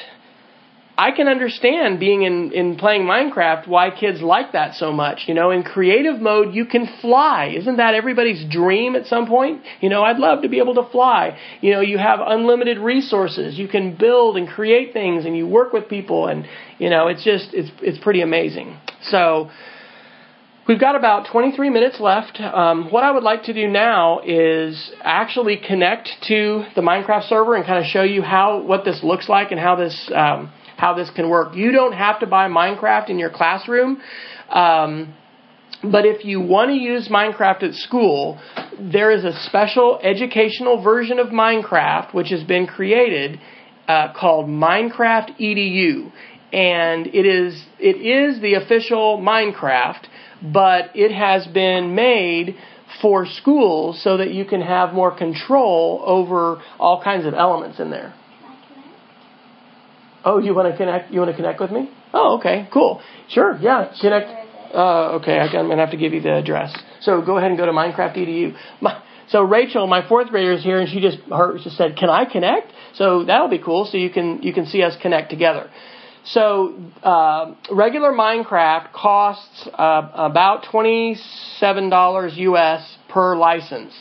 [1.00, 5.30] I can understand being in, in playing Minecraft why kids like that so much.
[5.30, 7.56] You know, in creative mode, you can fly.
[7.58, 9.62] Isn't that everybody's dream at some point?
[9.80, 11.38] You know, I'd love to be able to fly.
[11.62, 13.58] You know, you have unlimited resources.
[13.58, 16.46] You can build and create things and you work with people and,
[16.80, 18.78] you know, it's just, it's, it's pretty amazing.
[19.04, 19.50] So,
[20.68, 22.40] We've got about 23 minutes left.
[22.40, 27.56] Um, what I would like to do now is actually connect to the Minecraft server
[27.56, 30.94] and kind of show you how what this looks like and how this um, how
[30.94, 31.56] this can work.
[31.56, 34.02] You don't have to buy Minecraft in your classroom.
[34.50, 35.14] Um,
[35.84, 38.40] but if you want to use Minecraft at school,
[38.80, 43.40] there is a special educational version of Minecraft which has been created
[43.88, 46.12] uh, called Minecraft EDU,
[46.52, 50.06] and it is it is the official Minecraft,
[50.42, 52.56] but it has been made
[53.02, 57.90] for schools so that you can have more control over all kinds of elements in
[57.90, 58.14] there.
[60.26, 61.12] Oh, you want to connect?
[61.12, 61.90] You want to connect with me?
[62.14, 63.02] Oh, okay, cool.
[63.30, 64.28] Sure, yeah, connect.
[64.74, 66.76] Uh, okay, I'm gonna have to give you the address.
[67.02, 68.56] So go ahead and go to Minecraft EDU.
[68.82, 72.10] My, so Rachel, my fourth grader, is here, and she just her just said, "Can
[72.10, 73.86] I connect?" So that'll be cool.
[73.86, 75.70] So you can you can see us connect together.
[76.26, 81.16] So uh, regular Minecraft costs uh, about twenty
[81.58, 83.94] seven dollars US per license.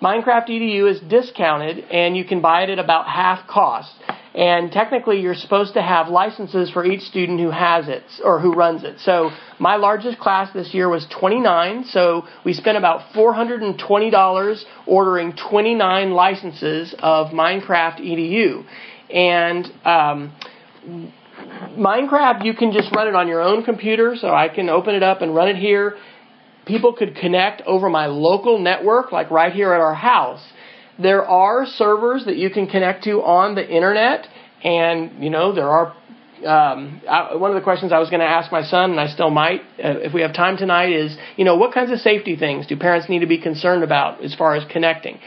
[0.00, 3.92] Minecraft EDU is discounted, and you can buy it at about half cost.
[4.38, 8.52] And technically, you're supposed to have licenses for each student who has it or who
[8.52, 9.00] runs it.
[9.00, 11.86] So my largest class this year was 29.
[11.86, 18.64] So we spent about $420 ordering 29 licenses of Minecraft EDU.
[19.12, 20.32] And um,
[21.76, 24.14] Minecraft, you can just run it on your own computer.
[24.14, 25.96] So I can open it up and run it here.
[26.64, 30.44] People could connect over my local network, like right here at our house
[30.98, 34.26] there are servers that you can connect to on the internet,
[34.62, 35.94] and you know there are.
[36.38, 39.08] Um, I, one of the questions I was going to ask my son, and I
[39.08, 42.36] still might, uh, if we have time tonight, is you know what kinds of safety
[42.36, 45.18] things do parents need to be concerned about as far as connecting?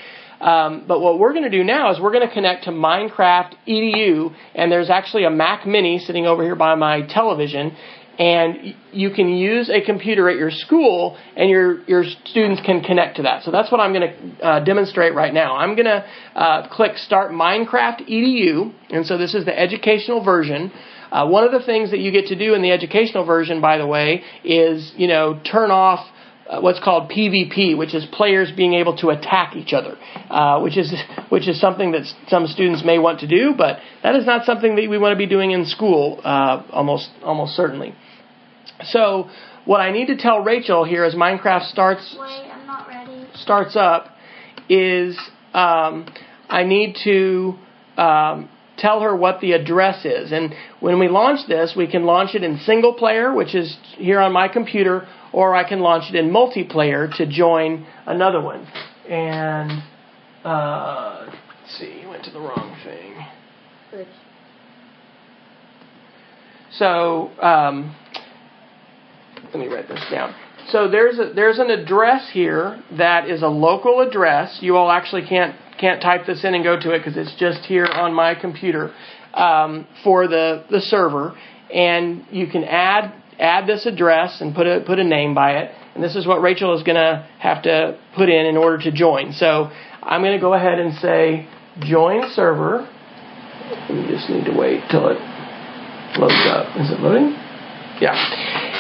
[0.41, 3.53] Um, but what we're going to do now is we're going to connect to Minecraft
[3.67, 7.75] EDU, and there's actually a Mac Mini sitting over here by my television,
[8.19, 13.17] and you can use a computer at your school and your, your students can connect
[13.17, 13.43] to that.
[13.43, 15.55] So that's what I'm going to uh, demonstrate right now.
[15.55, 16.05] I'm going to
[16.35, 20.71] uh, click Start Minecraft EDU, and so this is the educational version.
[21.11, 23.77] Uh, one of the things that you get to do in the educational version, by
[23.77, 26.05] the way, is you know turn off
[26.49, 29.97] what's called PvP, which is players being able to attack each other,
[30.29, 30.93] uh, which is
[31.29, 34.75] which is something that some students may want to do, but that is not something
[34.75, 37.93] that we want to be doing in school, uh, almost almost certainly.
[38.83, 39.29] So
[39.65, 42.15] what I need to tell Rachel here as Minecraft starts.
[42.19, 43.27] Wait, I'm not ready.
[43.35, 44.07] starts up
[44.69, 45.17] is
[45.53, 46.11] um,
[46.49, 47.55] I need to
[47.97, 50.31] um, tell her what the address is.
[50.31, 54.19] And when we launch this, we can launch it in single player, which is here
[54.19, 58.67] on my computer, or I can launch it in multiplayer to join another one.
[59.09, 59.83] And
[60.43, 64.05] uh, let's see, went to the wrong thing.
[66.71, 67.95] So um,
[69.45, 70.33] let me write this down.
[70.69, 74.59] So there's a, there's an address here that is a local address.
[74.61, 77.65] You all actually can't can't type this in and go to it because it's just
[77.65, 78.93] here on my computer
[79.33, 81.35] um, for the the server,
[81.73, 85.71] and you can add add this address and put a put a name by it.
[85.95, 88.91] And this is what Rachel is going to have to put in in order to
[88.91, 89.33] join.
[89.33, 89.69] So
[90.01, 91.47] I'm going to go ahead and say
[91.81, 92.87] join server.
[93.89, 95.19] We just need to wait till it
[96.17, 96.77] loads up.
[96.77, 97.35] Is it loading?
[97.99, 98.15] Yeah.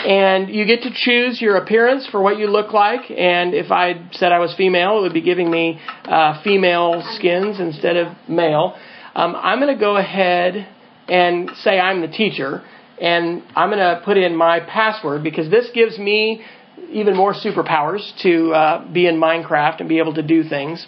[0.05, 3.11] And you get to choose your appearance for what you look like.
[3.11, 7.59] And if I said I was female, it would be giving me uh, female skins
[7.59, 8.75] instead of male.
[9.13, 10.67] Um, I'm going to go ahead
[11.07, 12.63] and say I'm the teacher.
[13.01, 16.43] And I'm going to put in my password because this gives me
[16.91, 20.85] even more superpowers to uh, be in Minecraft and be able to do things.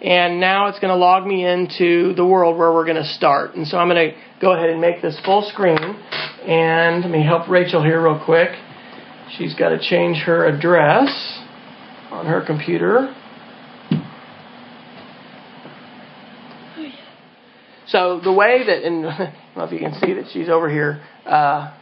[0.00, 3.54] And now it's going to log me into the world where we're going to start.
[3.54, 5.78] And so I'm going to go ahead and make this full screen.
[5.78, 8.50] And let me help Rachel here real quick.
[9.36, 11.08] She's got to change her address
[12.10, 13.14] on her computer.
[17.88, 20.70] So the way that, and I don't know if you can see that she's over
[20.70, 21.02] here.
[21.24, 21.74] Uh,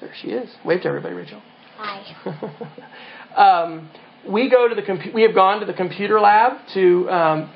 [0.00, 0.50] there she is.
[0.64, 1.42] Wave to everybody, Rachel.
[1.76, 3.32] Hi.
[3.36, 3.90] um,
[4.28, 7.52] we go to the compu- we have gone to the computer lab to um,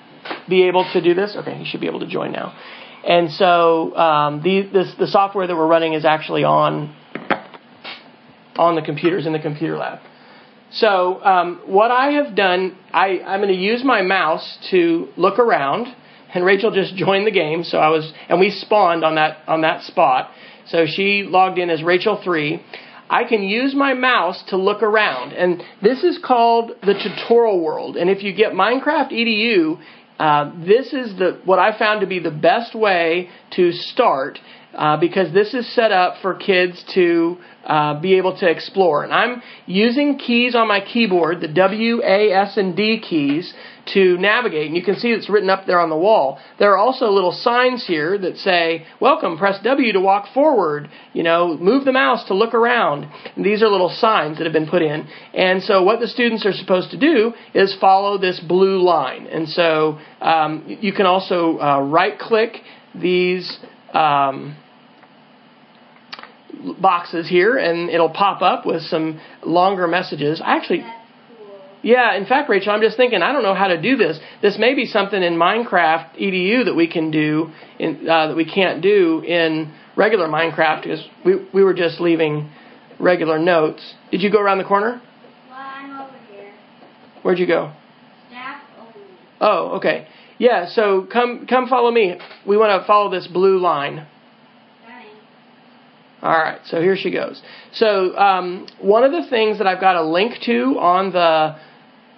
[0.48, 1.36] be able to do this.
[1.36, 2.56] Okay, you should be able to join now.
[3.04, 6.94] And so um, the this, the software that we're running is actually on
[8.56, 9.98] on the computers in the computer lab.
[10.72, 15.38] So um, what I have done, I, I'm going to use my mouse to look
[15.38, 15.94] around,
[16.34, 17.64] and Rachel just joined the game.
[17.64, 20.30] So I was, and we spawned on that on that spot.
[20.66, 22.62] So she logged in as Rachel three.
[23.10, 27.96] I can use my mouse to look around, and this is called the tutorial world.
[27.96, 29.78] And if you get Minecraft EDU,
[30.18, 34.38] uh, this is the what I found to be the best way to start
[34.74, 39.04] uh, because this is set up for kids to uh, be able to explore.
[39.04, 43.52] And I'm using keys on my keyboard, the W, A, S, and D keys,
[43.86, 44.66] to navigate.
[44.66, 46.38] And you can see it's written up there on the wall.
[46.58, 50.88] There are also little signs here that say, Welcome, press W to walk forward.
[51.12, 53.08] You know, move the mouse to look around.
[53.36, 55.08] And these are little signs that have been put in.
[55.34, 59.26] And so what the students are supposed to do is follow this blue line.
[59.26, 62.56] And so um, you can also uh, right click
[62.94, 63.58] these.
[63.92, 64.56] Um,
[66.80, 70.40] boxes here and it'll pop up with some longer messages.
[70.44, 70.84] I actually
[71.82, 74.18] yeah, in fact, Rachel, I'm just thinking, I don't know how to do this.
[74.40, 78.44] This may be something in Minecraft EDU that we can do, in, uh, that we
[78.44, 82.50] can't do in regular Minecraft because we, we were just leaving
[83.00, 83.94] regular notes.
[84.12, 85.02] Did you go around the corner?
[85.48, 86.52] Well, I'm over here.
[87.22, 87.72] Where'd you go?
[88.28, 88.92] Staff only.
[89.40, 90.06] Oh, okay.
[90.38, 92.18] Yeah, so come come follow me.
[92.46, 94.06] We want to follow this blue line.
[96.22, 97.42] All right, so here she goes.
[97.72, 101.56] So um, one of the things that I've got a link to on the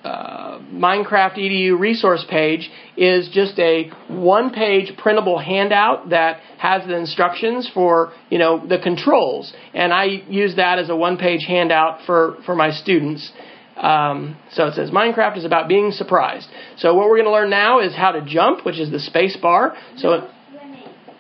[0.05, 7.71] uh, Minecraft EDU resource page is just a one-page printable handout that has the instructions
[7.73, 12.55] for you know the controls, and I use that as a one-page handout for for
[12.55, 13.33] my students.
[13.77, 16.49] Um, so it says Minecraft is about being surprised.
[16.77, 19.37] So what we're going to learn now is how to jump, which is the space
[19.37, 19.75] bar.
[19.97, 20.29] So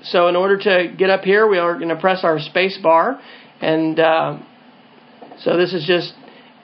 [0.02, 3.18] so in order to get up here, we are going to press our space bar,
[3.62, 4.38] and uh,
[5.38, 6.12] so this is just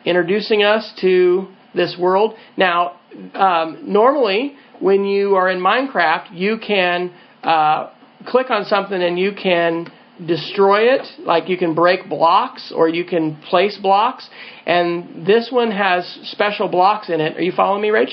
[0.04, 2.34] introducing us to this world.
[2.56, 3.00] Now,
[3.34, 7.12] um, normally when you are in Minecraft, you can
[7.42, 7.90] uh,
[8.26, 9.90] click on something and you can
[10.26, 14.28] destroy it, like you can break blocks or you can place blocks.
[14.66, 17.36] And this one has special blocks in it.
[17.36, 18.12] Are you following me, Rach?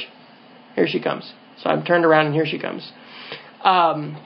[0.76, 1.32] Here she comes.
[1.62, 2.90] So I'm turned around and here she comes.
[3.64, 4.22] Um,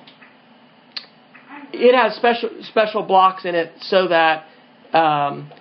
[1.73, 4.45] it has special special blocks in it so that
[4.93, 5.51] um,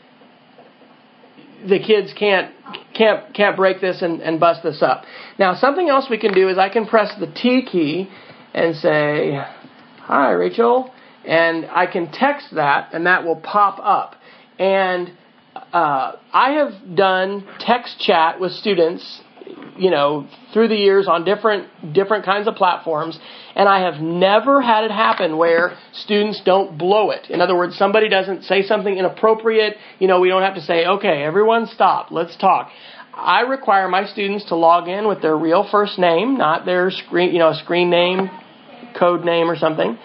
[1.68, 2.52] the kids can't
[2.94, 5.04] can't can't break this and, and bust this up.
[5.38, 8.08] Now something else we can do is I can press the T key
[8.54, 9.40] and say,
[10.02, 10.92] "Hi, Rachel,"
[11.24, 14.16] and I can text that, and that will pop up.
[14.58, 15.12] And
[15.72, 19.22] uh, I have done text chat with students
[19.78, 23.18] you know, through the years on different different kinds of platforms,
[23.55, 27.30] and I have never had it happen where students don't blow it.
[27.30, 29.76] In other words, somebody doesn't say something inappropriate.
[29.98, 32.70] You know, we don't have to say, "Okay, everyone stop, let's talk."
[33.14, 37.32] I require my students to log in with their real first name, not their screen,
[37.32, 38.30] you know, screen name,
[38.98, 39.98] code name, or something,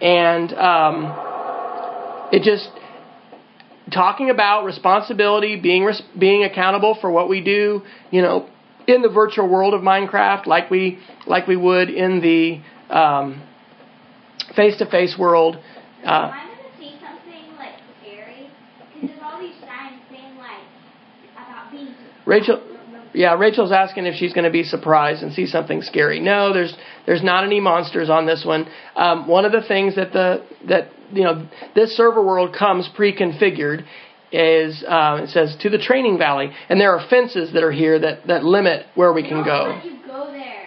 [0.00, 2.68] and um, it just
[3.92, 8.48] talking about responsibility, being being accountable for what we do, you know,
[8.86, 12.60] in the virtual world of Minecraft, like we like we would in the
[14.54, 15.56] face to face world.
[16.04, 18.50] Uh, I'm gonna see something like scary
[18.92, 20.62] because there's all these signs saying like
[21.32, 21.94] about being.
[22.26, 22.70] Rachel.
[23.16, 26.18] Yeah, Rachel's asking if she's going to be surprised and see something scary.
[26.18, 26.76] No, there's
[27.06, 28.66] there's not any monsters on this one.
[28.96, 33.84] Um, one of the things that the that you know this server world comes pre-configured
[34.34, 38.00] is uh, it says to the training valley, and there are fences that are here
[38.00, 39.80] that that limit where we can go.
[39.80, 39.80] go.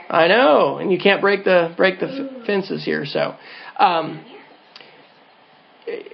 [0.10, 3.06] I know, and you can't break the break the f- fences here.
[3.06, 3.36] So,
[3.78, 4.24] um,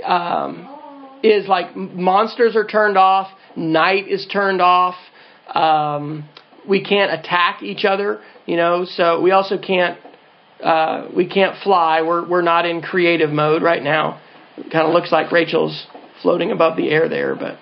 [0.03, 0.67] um,
[1.21, 4.95] is like monsters are turned off, night is turned off.
[5.53, 6.27] Um,
[6.67, 8.85] we can't attack each other, you know.
[8.85, 9.99] So we also can't
[10.59, 12.01] uh, we can't fly.
[12.01, 14.21] We're we're not in creative mode right now.
[14.57, 15.85] It kind of looks like Rachel's
[16.23, 17.59] floating above the air there, but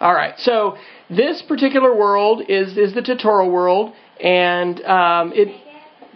[0.00, 0.34] all right.
[0.38, 0.76] So
[1.10, 5.60] this particular world is is the tutorial world, and um, it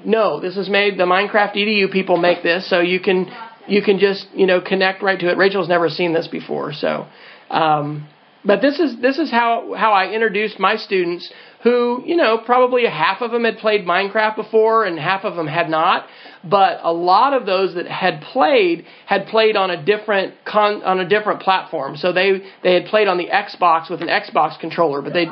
[0.05, 3.27] no, this is made the Minecraft EDU people make this, so you can
[3.67, 5.37] you can just you know connect right to it.
[5.37, 7.07] Rachel's never seen this before, so.
[7.51, 8.07] Um,
[8.45, 11.33] but this is this is how how I introduced my students
[11.63, 15.47] who, you know, probably half of them had played Minecraft before and half of them
[15.47, 16.07] had not,
[16.49, 21.01] but a lot of those that had played had played on a different con, on
[21.01, 21.97] a different platform.
[21.97, 25.27] So they they had played on the Xbox with an Xbox controller, but they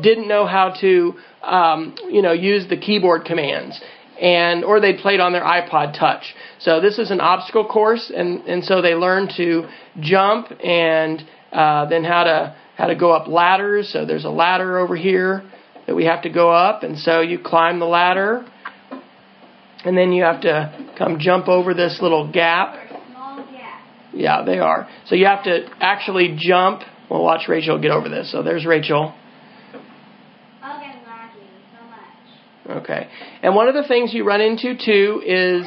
[0.00, 3.80] didn't know how to um, you know use the keyboard commands
[4.20, 6.34] and or they played on their iPod Touch.
[6.60, 9.68] So this is an obstacle course, and and so they learned to
[10.00, 13.92] jump and uh, then how to how to go up ladders.
[13.92, 15.42] So there's a ladder over here
[15.86, 18.46] that we have to go up, and so you climb the ladder,
[19.84, 22.76] and then you have to come jump over this little gap.
[24.14, 24.88] Yeah, they are.
[25.06, 26.82] So you have to actually jump.
[27.10, 28.30] Well, watch Rachel get over this.
[28.30, 29.14] So there's Rachel.
[32.68, 33.08] Okay.
[33.42, 35.66] And one of the things you run into too is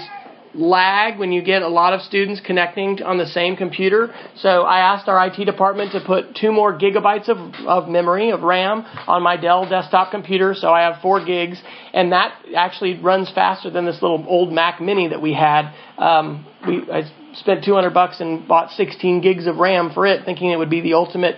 [0.55, 4.13] lag when you get a lot of students connecting on the same computer.
[4.37, 7.37] So I asked our IT department to put two more gigabytes of,
[7.67, 10.53] of memory, of RAM, on my Dell desktop computer.
[10.53, 11.61] So I have four gigs,
[11.93, 15.73] and that actually runs faster than this little old Mac Mini that we had.
[15.97, 17.03] Um, we I
[17.35, 20.81] spent 200 bucks and bought 16 gigs of RAM for it, thinking it would be
[20.81, 21.35] the ultimate.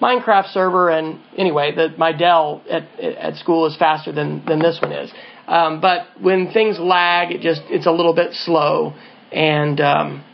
[0.00, 4.78] Minecraft server, and anyway, the, my Dell at, at school is faster than, than this
[4.80, 5.10] one is.
[5.48, 8.92] Um, but when things lag, it just it's a little bit slow.
[9.32, 10.24] And um,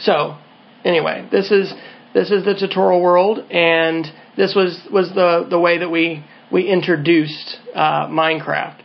[0.00, 0.38] so,
[0.84, 1.72] anyway, this is
[2.14, 4.06] this is the tutorial world, and
[4.38, 8.80] this was was the the way that we we introduced uh, Minecraft.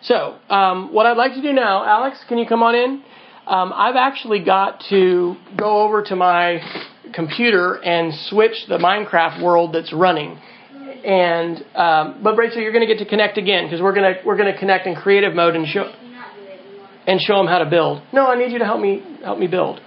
[0.00, 3.02] So, um, what I'd like to do now, Alex, can you come on in?
[3.46, 6.60] Um, I've actually got to go over to my
[7.12, 10.38] computer and switch the Minecraft world that's running
[11.04, 14.20] and um, but Rachel, you're going to get to connect again because we're going to
[14.24, 15.92] we're going to connect in creative mode and show
[17.06, 18.02] and show them how to build.
[18.12, 19.80] No, I need you to help me help me build.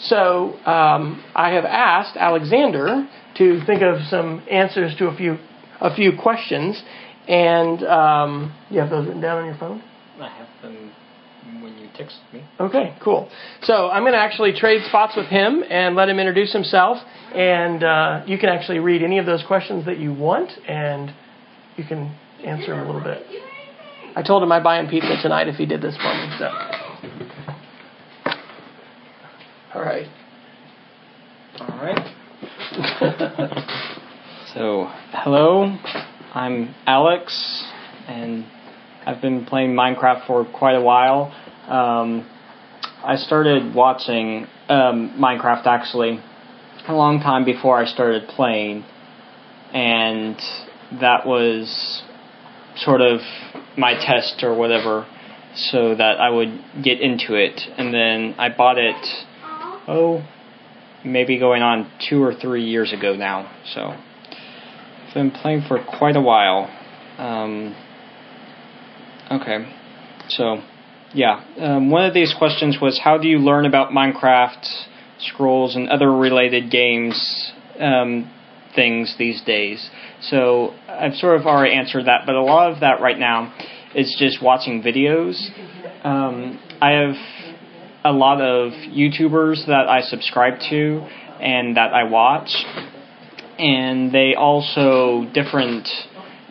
[0.00, 5.38] So um, I have asked Alexander to think of some answers to a few
[5.80, 6.82] a few questions,
[7.28, 9.82] and um, you have those written down on your phone.
[10.20, 10.92] I have them
[11.96, 12.44] text me.
[12.60, 13.28] Okay, cool.
[13.62, 16.98] So I'm going to actually trade spots with him and let him introduce himself.
[17.34, 21.12] And uh, you can actually read any of those questions that you want, and
[21.76, 22.14] you can
[22.44, 23.24] answer them a little bit.
[24.16, 26.36] I told him I'd buy him pizza tonight if he did this for me.
[26.38, 26.50] So,
[29.74, 30.06] all right.
[31.58, 32.14] All right.
[34.54, 35.76] so, hello.
[36.32, 37.64] I'm Alex,
[38.06, 38.44] and
[39.04, 41.32] I've been playing Minecraft for quite a while.
[41.68, 42.28] Um,
[43.04, 46.20] I started watching um, Minecraft actually
[46.86, 48.84] a long time before I started playing,
[49.72, 50.36] and
[51.00, 52.02] that was
[52.76, 53.20] sort of
[53.76, 55.06] my test or whatever,
[55.54, 57.60] so that I would get into it.
[57.78, 59.06] And then I bought it,
[59.88, 60.26] oh,
[61.04, 63.50] maybe going on two or three years ago now.
[63.74, 66.70] So I've been playing for quite a while.
[67.18, 67.76] Um,
[69.30, 69.66] Okay,
[70.28, 70.58] so
[71.14, 74.66] yeah, um, one of these questions was how do you learn about Minecraft,
[75.18, 77.52] scrolls, and other related games?
[77.78, 78.30] Um,
[78.74, 79.90] things these days.
[80.22, 83.54] So I've sort of already answered that, but a lot of that right now
[83.94, 85.36] is just watching videos.
[86.04, 87.14] Um, I have
[88.04, 91.06] a lot of YouTubers that I subscribe to
[91.40, 92.50] and that I watch,
[93.58, 95.88] and they also different,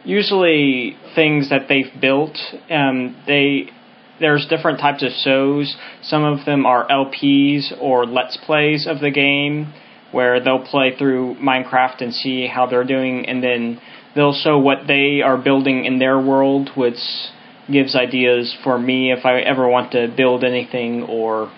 [0.03, 2.37] usually things that they've built.
[2.69, 3.69] Um, they
[4.23, 5.75] there's different types of shows.
[6.01, 9.73] Some of them are LPs or let's plays of the game,
[10.13, 13.81] where they'll play through Minecraft and see how they're doing, and then
[14.15, 17.01] they'll show what they are building in their world, which
[17.69, 21.51] gives ideas for me if I ever want to build anything or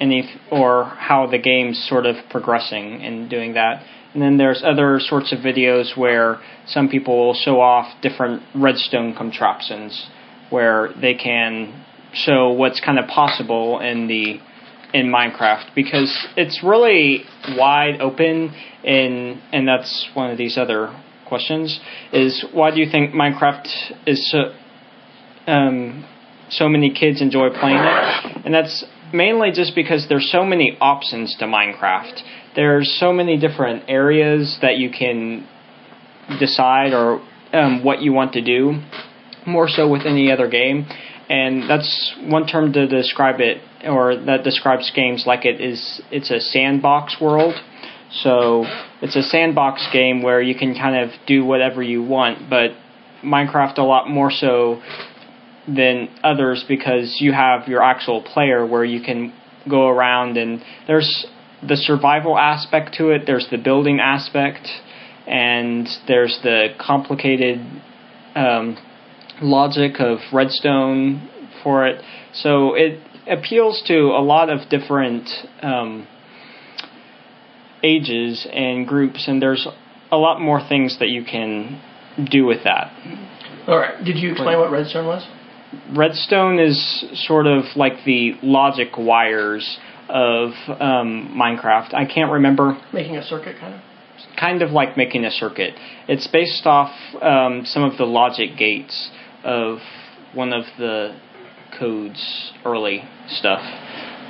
[0.00, 3.82] any or how the game's sort of progressing and doing that.
[4.14, 9.14] And then there's other sorts of videos where some people will show off different redstone
[9.14, 10.08] contraptions
[10.50, 14.40] where they can show what's kind of possible in the
[14.94, 17.24] in Minecraft because it's really
[17.56, 18.54] wide open
[18.84, 20.94] and and that's one of these other
[21.26, 21.78] questions
[22.12, 23.68] is why do you think Minecraft
[24.06, 24.54] is so
[25.46, 26.06] um,
[26.50, 28.46] so many kids enjoy playing it?
[28.46, 32.20] And that's mainly just because there's so many options to Minecraft.
[32.56, 35.46] There's so many different areas that you can
[36.38, 37.20] decide or
[37.52, 38.80] um, what you want to do
[39.48, 40.86] more so with any other game.
[41.28, 46.30] And that's one term to describe it or that describes games like it is it's
[46.30, 47.54] a sandbox world.
[48.10, 48.64] So
[49.02, 52.70] it's a sandbox game where you can kind of do whatever you want but
[53.22, 54.80] minecraft a lot more so
[55.66, 59.32] than others because you have your actual player where you can
[59.68, 61.26] go around and there's
[61.66, 64.66] the survival aspect to it there's the building aspect
[65.26, 67.58] and there's the complicated
[68.34, 68.78] um,
[69.40, 71.28] logic of redstone
[71.62, 72.02] for it
[72.32, 75.28] so it appeals to a lot of different
[75.62, 76.06] um,
[77.82, 79.66] ages and groups, and there's
[80.10, 81.80] a lot more things that you can
[82.30, 82.92] do with that.
[83.66, 84.02] All right.
[84.04, 85.26] Did you explain what redstone was?
[85.94, 89.78] Redstone is sort of like the logic wires
[90.08, 91.92] of um, Minecraft.
[91.92, 92.80] I can't remember.
[92.92, 93.80] Making a circuit, kind of.
[94.40, 95.74] Kind of like making a circuit.
[96.08, 96.90] It's based off
[97.20, 99.10] um, some of the logic gates
[99.44, 99.78] of
[100.34, 101.18] one of the
[101.78, 103.60] codes early stuff,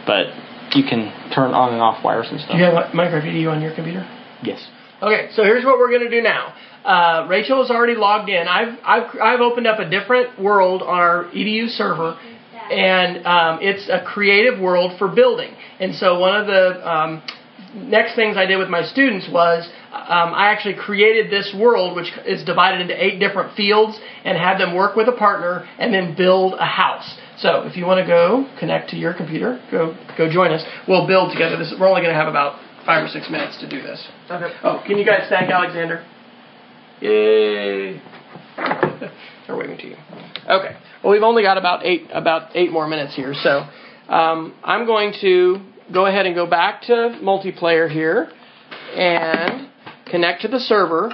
[0.07, 0.27] but
[0.75, 2.53] you can turn on and off wires and stuff.
[2.53, 4.07] Do you have Minecraft EDU on your computer?
[4.43, 4.67] Yes.
[5.01, 6.55] Okay, so here's what we're going to do now.
[6.85, 8.49] Uh, Rachel is already logged in.
[8.49, 12.19] I've, I've, I've opened up a different world on our EDU server,
[12.71, 15.55] and um, it's a creative world for building.
[15.81, 17.23] And so one of the um,
[17.75, 22.13] next things I did with my students was um, I actually created this world, which
[22.27, 26.15] is divided into eight different fields, and had them work with a partner and then
[26.15, 27.17] build a house.
[27.39, 30.63] So if you want to go connect to your computer, go go join us.
[30.87, 31.57] We'll build together.
[31.57, 34.07] This we're only going to have about five or six minutes to do this.
[34.31, 34.55] Okay.
[34.63, 36.05] Oh, can you guys thank Alexander?
[37.01, 38.03] Yay!
[39.47, 39.97] They're waving to you.
[40.51, 40.77] Okay.
[41.03, 43.65] Well, we've only got about eight about eight more minutes here, so
[44.13, 45.61] um, I'm going to
[45.93, 48.31] go ahead and go back to multiplayer here
[48.95, 49.69] and
[50.11, 51.13] connect to the server.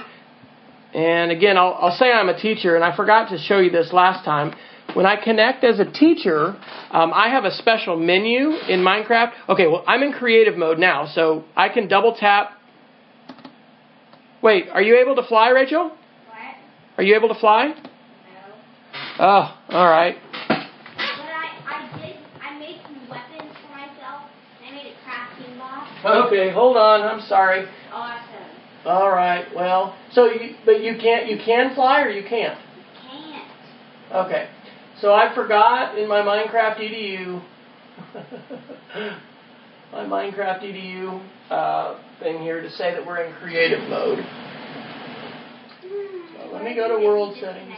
[0.93, 3.91] And again, I'll, I'll say I'm a teacher, and I forgot to show you this
[3.91, 4.55] last time.
[4.93, 6.55] When I connect as a teacher,
[6.91, 9.31] um, I have a special menu in Minecraft.
[9.49, 12.51] Okay, well, I'm in creative mode now, so I can double tap.
[14.41, 15.89] Wait, are you able to fly, Rachel?
[15.89, 15.97] What?
[16.97, 17.73] Are you able to fly?
[17.73, 17.73] No.
[19.19, 20.15] Oh, all right.
[20.47, 24.29] But I, I did, I made some weapons for myself.
[24.65, 25.89] I made a crafting box.
[26.27, 27.01] Okay, hold on.
[27.01, 27.65] I'm sorry.
[28.85, 29.45] All right.
[29.55, 31.27] Well, so you, but you can't.
[31.27, 32.57] You can fly or you can't.
[33.09, 34.25] Can't.
[34.27, 34.47] Okay.
[35.01, 37.41] So I forgot in my Minecraft EDU,
[39.91, 44.19] my Minecraft EDU uh, thing here to say that we're in creative mode.
[45.81, 47.73] So let me go to world settings.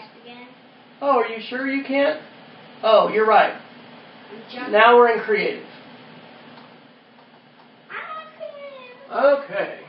[1.02, 2.22] Oh, are you sure you can't?
[2.84, 3.60] Oh, you're right.
[4.70, 5.64] Now we're in creative.
[7.90, 9.50] I'm creative.
[9.50, 9.80] Okay.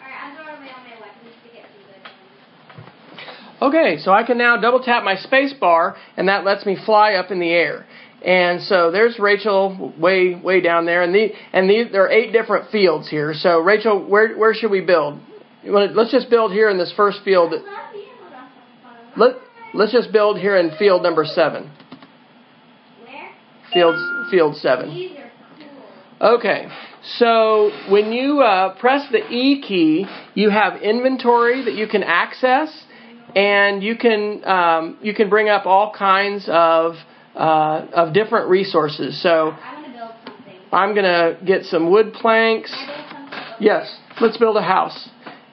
[0.00, 3.51] Alright, I'm throwing away all my weapons to get some good ones.
[3.62, 7.14] Okay, so I can now double tap my space bar, and that lets me fly
[7.14, 7.86] up in the air.
[8.24, 12.32] And so there's Rachel way way down there, and the and these there are eight
[12.32, 13.34] different fields here.
[13.34, 15.20] So Rachel, where where should we build?
[15.64, 17.54] Let's just build here in this first field.
[19.16, 19.36] Let
[19.74, 21.70] let's just build here in field number seven.
[23.04, 23.30] Where?
[23.72, 23.96] Field
[24.28, 25.16] field seven.
[26.20, 26.68] Okay,
[27.18, 32.84] so when you uh, press the E key, you have inventory that you can access,
[33.36, 36.94] and you can um, you can bring up all kinds of
[37.34, 39.22] uh, of different resources.
[39.22, 40.54] So I'm gonna build something.
[40.72, 42.72] I'm gonna get some wood planks.
[42.74, 43.38] I build something?
[43.60, 45.08] Yes, let's build a house.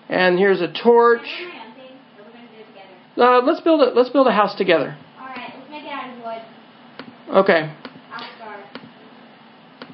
[0.09, 1.27] And here's a torch.
[3.17, 4.97] Uh, let's build a let's build a house together.
[5.19, 7.37] Alright, let's make it out of wood.
[7.37, 7.75] Okay.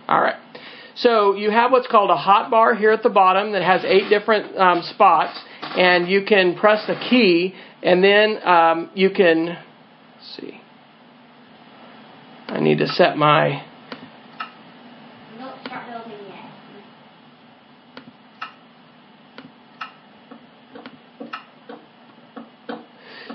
[0.08, 0.36] All right.
[0.96, 4.08] So you have what's called a hot bar here at the bottom that has eight
[4.10, 7.54] different um, spots, and you can press the key,
[7.86, 10.60] and then um, you can let's see.
[12.48, 13.64] I need to set my
[15.38, 16.46] Don't start building yet.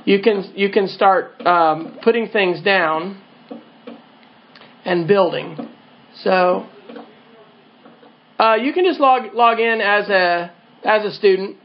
[0.04, 3.22] you can you can start um, putting things down
[4.84, 5.56] and building.
[6.22, 6.66] So
[8.40, 10.50] uh, you can just log log in as a
[10.82, 11.56] as a student.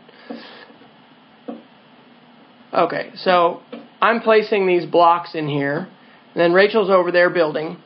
[2.76, 3.61] Okay, so
[4.02, 7.77] I'm placing these blocks in here, and then Rachel's over there building.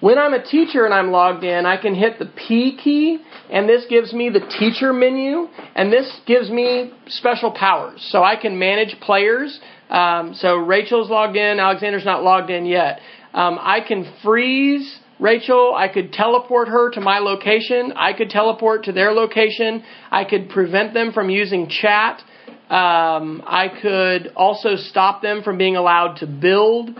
[0.00, 3.66] When I'm a teacher and I'm logged in, I can hit the P key, and
[3.66, 8.06] this gives me the teacher menu, and this gives me special powers.
[8.10, 9.58] So I can manage players.
[9.88, 13.00] Um, so Rachel's logged in, Alexander's not logged in yet.
[13.32, 15.74] Um, I can freeze Rachel.
[15.74, 17.94] I could teleport her to my location.
[17.96, 19.82] I could teleport to their location.
[20.10, 22.22] I could prevent them from using chat.
[22.70, 26.90] Um, I could also stop them from being allowed to build.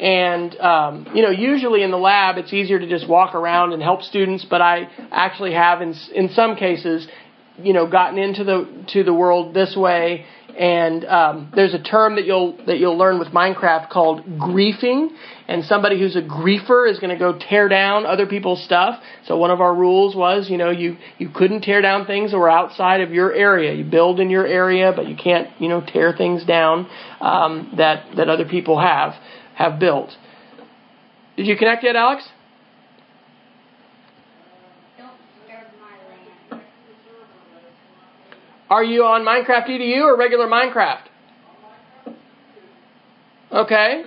[0.00, 3.80] And, um, you know, usually in the lab, it's easier to just walk around and
[3.80, 7.06] help students, but I actually have, in, in some cases,
[7.56, 10.24] you know, gotten into the, to the world this way.
[10.58, 15.08] And, um, there's a term that you'll, that you'll learn with Minecraft called griefing.
[15.48, 19.00] And somebody who's a griefer is going to go tear down other people's stuff.
[19.26, 22.38] So one of our rules was, you know, you, you couldn't tear down things that
[22.38, 23.74] were outside of your area.
[23.74, 26.88] You build in your area, but you can't, you know, tear things down,
[27.20, 29.14] um, that, that other people have
[29.54, 30.10] have built.
[31.36, 32.28] Did you connect yet, Alex?
[34.98, 35.10] Don't
[35.46, 36.62] disturb my land.
[38.72, 41.02] Are you on Minecraft EDU or regular Minecraft?
[43.52, 44.04] Okay.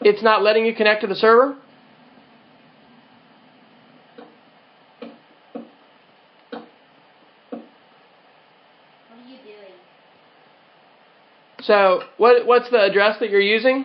[0.00, 1.58] It's not letting you connect to the server?
[6.58, 6.62] What
[9.12, 9.74] are you doing?
[11.60, 13.84] So, what what's the address that you're using?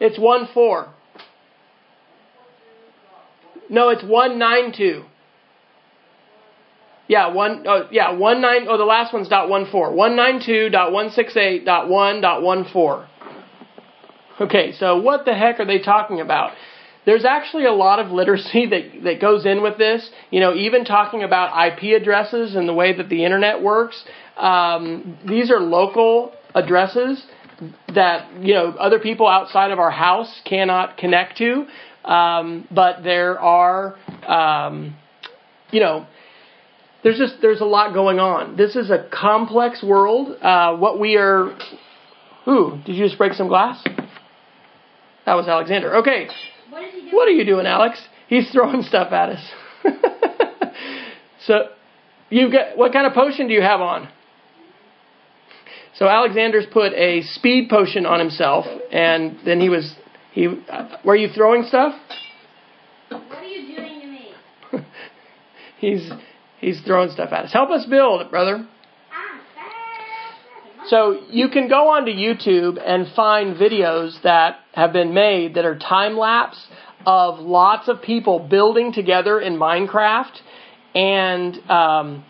[0.00, 0.92] It's one four.
[3.68, 5.04] No, it's one nine two.
[7.08, 9.92] Yeah, one oh yeah, one nine oh the last one's dot one four.
[9.92, 13.08] One nine two dot one six eight dot one dot one four.
[14.40, 16.52] Okay, so what the heck are they talking about?
[17.06, 20.10] There's actually a lot of literacy that, that goes in with this.
[20.30, 24.04] You know, even talking about IP addresses and the way that the internet works.
[24.36, 27.24] Um, these are local addresses
[27.94, 31.66] that, you know, other people outside of our house cannot connect to.
[32.06, 33.96] Um, but there are,
[34.26, 34.96] um,
[35.70, 36.06] you know,
[37.02, 38.56] there's just, there's a lot going on.
[38.56, 40.36] This is a complex world.
[40.40, 41.56] Uh, what we are,
[42.48, 43.82] ooh, did you just break some glass?
[45.24, 45.96] That was Alexander.
[45.96, 46.28] Okay.
[46.70, 47.12] What is he doing?
[47.12, 48.00] What are you doing, Alex?
[48.28, 49.50] He's throwing stuff at us.
[51.46, 51.68] so,
[52.30, 54.08] you've got what kind of potion do you have on?
[55.94, 59.94] So Alexander's put a speed potion on himself, and then he was
[60.36, 60.46] he.
[60.46, 61.94] Uh, were you throwing stuff?
[63.08, 64.30] What are you doing to me?
[65.78, 66.10] he's
[66.60, 67.52] he's throwing stuff at us.
[67.52, 68.68] Help us build, brother.
[70.88, 75.76] So you can go onto YouTube and find videos that have been made that are
[75.76, 76.64] time lapse
[77.04, 80.38] of lots of people building together in Minecraft.
[80.94, 82.24] And um,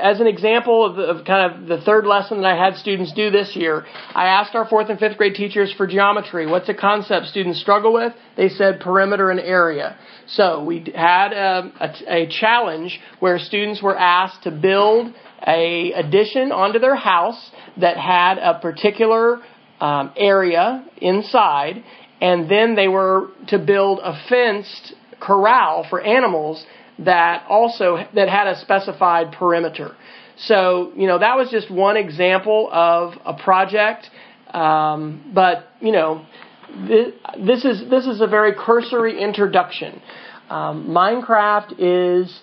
[0.00, 3.30] as an example of, of kind of the third lesson that I had students do
[3.30, 3.84] this year,
[4.14, 7.92] I asked our fourth and fifth grade teachers for geometry, what's a concept students struggle
[7.92, 8.12] with?
[8.36, 9.96] They said perimeter and area.
[10.26, 15.14] So we had a, a, a challenge where students were asked to build
[15.46, 17.50] a addition onto their house
[17.80, 19.40] that had a particular
[19.80, 21.82] um, area inside,
[22.20, 26.64] and then they were to build a fenced corral for animals
[27.00, 29.96] that also that had a specified perimeter.
[30.36, 34.10] So you know that was just one example of a project,
[34.52, 36.26] um, but you know
[36.86, 37.12] this,
[37.44, 40.00] this is this is a very cursory introduction.
[40.50, 42.40] Um, Minecraft is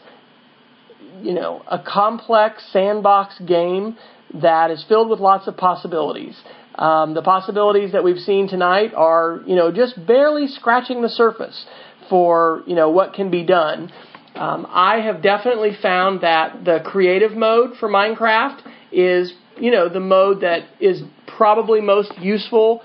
[1.21, 3.97] you know, a complex sandbox game
[4.33, 6.39] that is filled with lots of possibilities.
[6.75, 11.65] Um, the possibilities that we've seen tonight are, you know, just barely scratching the surface
[12.09, 13.91] for, you know, what can be done.
[14.35, 19.99] Um, I have definitely found that the creative mode for Minecraft is, you know, the
[19.99, 21.01] mode that is
[21.37, 22.81] probably most useful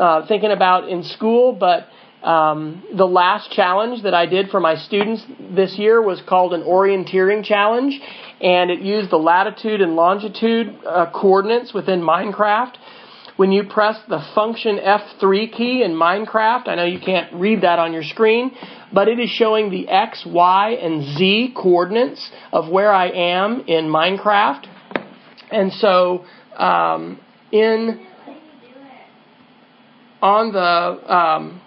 [0.00, 1.80] uh, thinking about in school, but
[2.24, 2.60] Um,
[3.04, 5.22] the last challenge that I did for my students
[5.60, 8.00] this year was called an orienteering challenge,
[8.40, 12.74] and it used the latitude and longitude uh, coordinates within Minecraft.
[13.36, 17.80] When you press the function F3 key in Minecraft, I know you can't read that
[17.80, 18.52] on your screen,
[18.92, 23.86] but it is showing the X, Y, and Z coordinates of where I am in
[23.86, 24.66] Minecraft.
[25.50, 26.24] And so,
[26.56, 27.18] um,
[27.50, 28.06] in
[30.22, 31.60] on the um,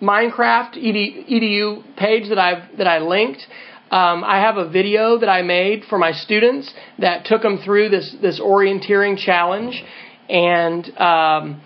[0.00, 3.46] Minecraft edu page that I've that I linked.
[3.90, 7.90] Um, I have a video that I made for my students that took them through
[7.90, 9.84] this this orienteering challenge,
[10.30, 11.60] and um,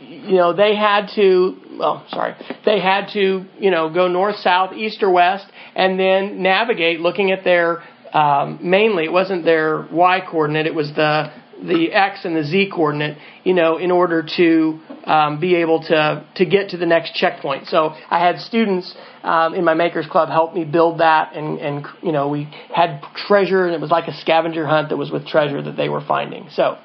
[0.00, 1.56] you know they had to.
[1.78, 2.34] Well, sorry,
[2.64, 7.30] they had to you know go north, south, east, or west, and then navigate looking
[7.30, 7.82] at their
[8.12, 11.32] um, mainly it wasn't their y coordinate, it was the
[11.62, 16.26] the x and the z coordinate, you know, in order to um, be able to
[16.36, 17.66] to get to the next checkpoint.
[17.66, 21.86] So I had students um, in my Makers Club help me build that, and and
[22.02, 25.26] you know we had treasure, and it was like a scavenger hunt that was with
[25.26, 26.48] treasure that they were finding.
[26.52, 26.78] So.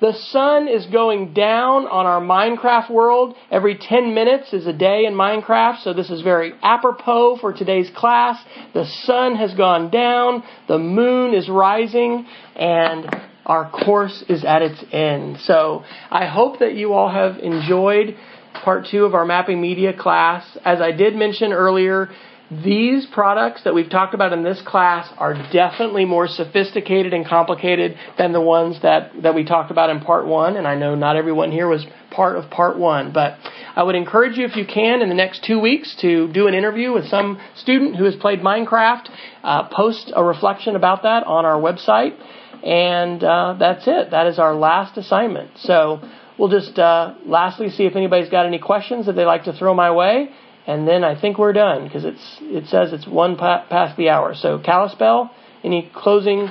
[0.00, 3.36] The sun is going down on our Minecraft world.
[3.50, 7.90] Every 10 minutes is a day in Minecraft, so this is very apropos for today's
[7.94, 8.42] class.
[8.72, 12.26] The sun has gone down, the moon is rising,
[12.56, 13.06] and
[13.46, 15.38] our course is at its end.
[15.40, 18.16] So I hope that you all have enjoyed
[18.64, 20.44] part two of our mapping media class.
[20.64, 22.10] As I did mention earlier,
[22.50, 27.96] these products that we've talked about in this class are definitely more sophisticated and complicated
[28.18, 30.56] than the ones that, that we talked about in part one.
[30.56, 33.38] And I know not everyone here was part of part one, but
[33.74, 36.54] I would encourage you if you can in the next two weeks to do an
[36.54, 39.08] interview with some student who has played Minecraft.
[39.42, 42.14] Uh, post a reflection about that on our website.
[42.62, 44.10] And uh, that's it.
[44.10, 45.50] That is our last assignment.
[45.60, 46.06] So
[46.38, 49.74] we'll just uh, lastly see if anybody's got any questions that they'd like to throw
[49.74, 50.30] my way.
[50.66, 54.08] And then I think we're done because it's it says it's one pa- past the
[54.08, 54.34] hour.
[54.34, 55.30] So Kalispell,
[55.62, 56.48] any closing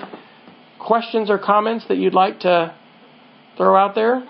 [0.80, 2.76] questions or comments that you'd like to
[3.58, 4.24] throw out there?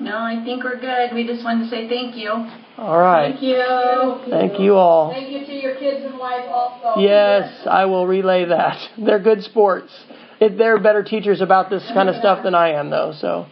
[0.00, 1.12] No, I think we're good.
[1.12, 2.30] We just wanted to say thank you.
[2.30, 3.32] All right.
[3.32, 4.30] Thank you.
[4.30, 5.10] Thank you all.
[5.10, 7.00] Thank you to your kids and wife also.
[7.00, 8.78] Yes, I will relay that.
[9.04, 9.92] They're good sports.
[10.40, 13.12] It, they're better teachers about this kind of stuff than I am, though.
[13.20, 13.46] So,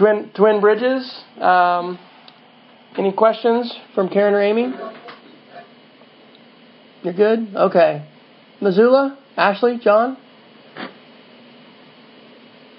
[0.00, 1.22] Twin Twin Bridges.
[1.38, 1.98] Um,
[2.96, 4.72] any questions from Karen or Amy?
[7.02, 7.54] You're good.
[7.54, 8.08] Okay.
[8.62, 10.16] Missoula, Ashley, John.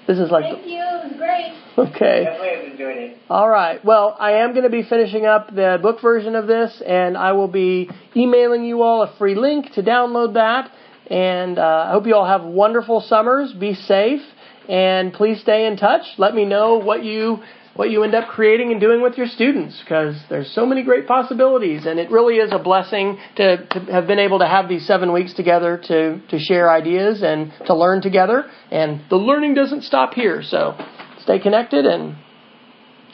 [0.08, 0.44] This is like.
[0.52, 0.80] Thank you.
[0.80, 1.58] It was great.
[1.72, 2.24] Okay.
[2.24, 3.18] Definitely enjoyed it.
[3.30, 3.82] All right.
[3.82, 7.32] Well, I am going to be finishing up the book version of this, and I
[7.32, 10.70] will be emailing you all a free link to download that.
[11.06, 13.54] And uh, I hope you all have wonderful summers.
[13.54, 14.20] Be safe,
[14.68, 16.02] and please stay in touch.
[16.18, 17.42] Let me know what you
[17.74, 21.06] what you end up creating and doing with your students because there's so many great
[21.06, 24.86] possibilities and it really is a blessing to, to have been able to have these
[24.86, 29.82] seven weeks together to, to share ideas and to learn together and the learning doesn't
[29.82, 30.76] stop here so
[31.22, 32.14] stay connected and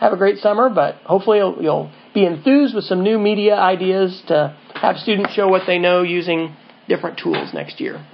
[0.01, 4.23] have a great summer but hopefully you'll, you'll be enthused with some new media ideas
[4.27, 6.55] to have students show what they know using
[6.89, 8.05] different tools next year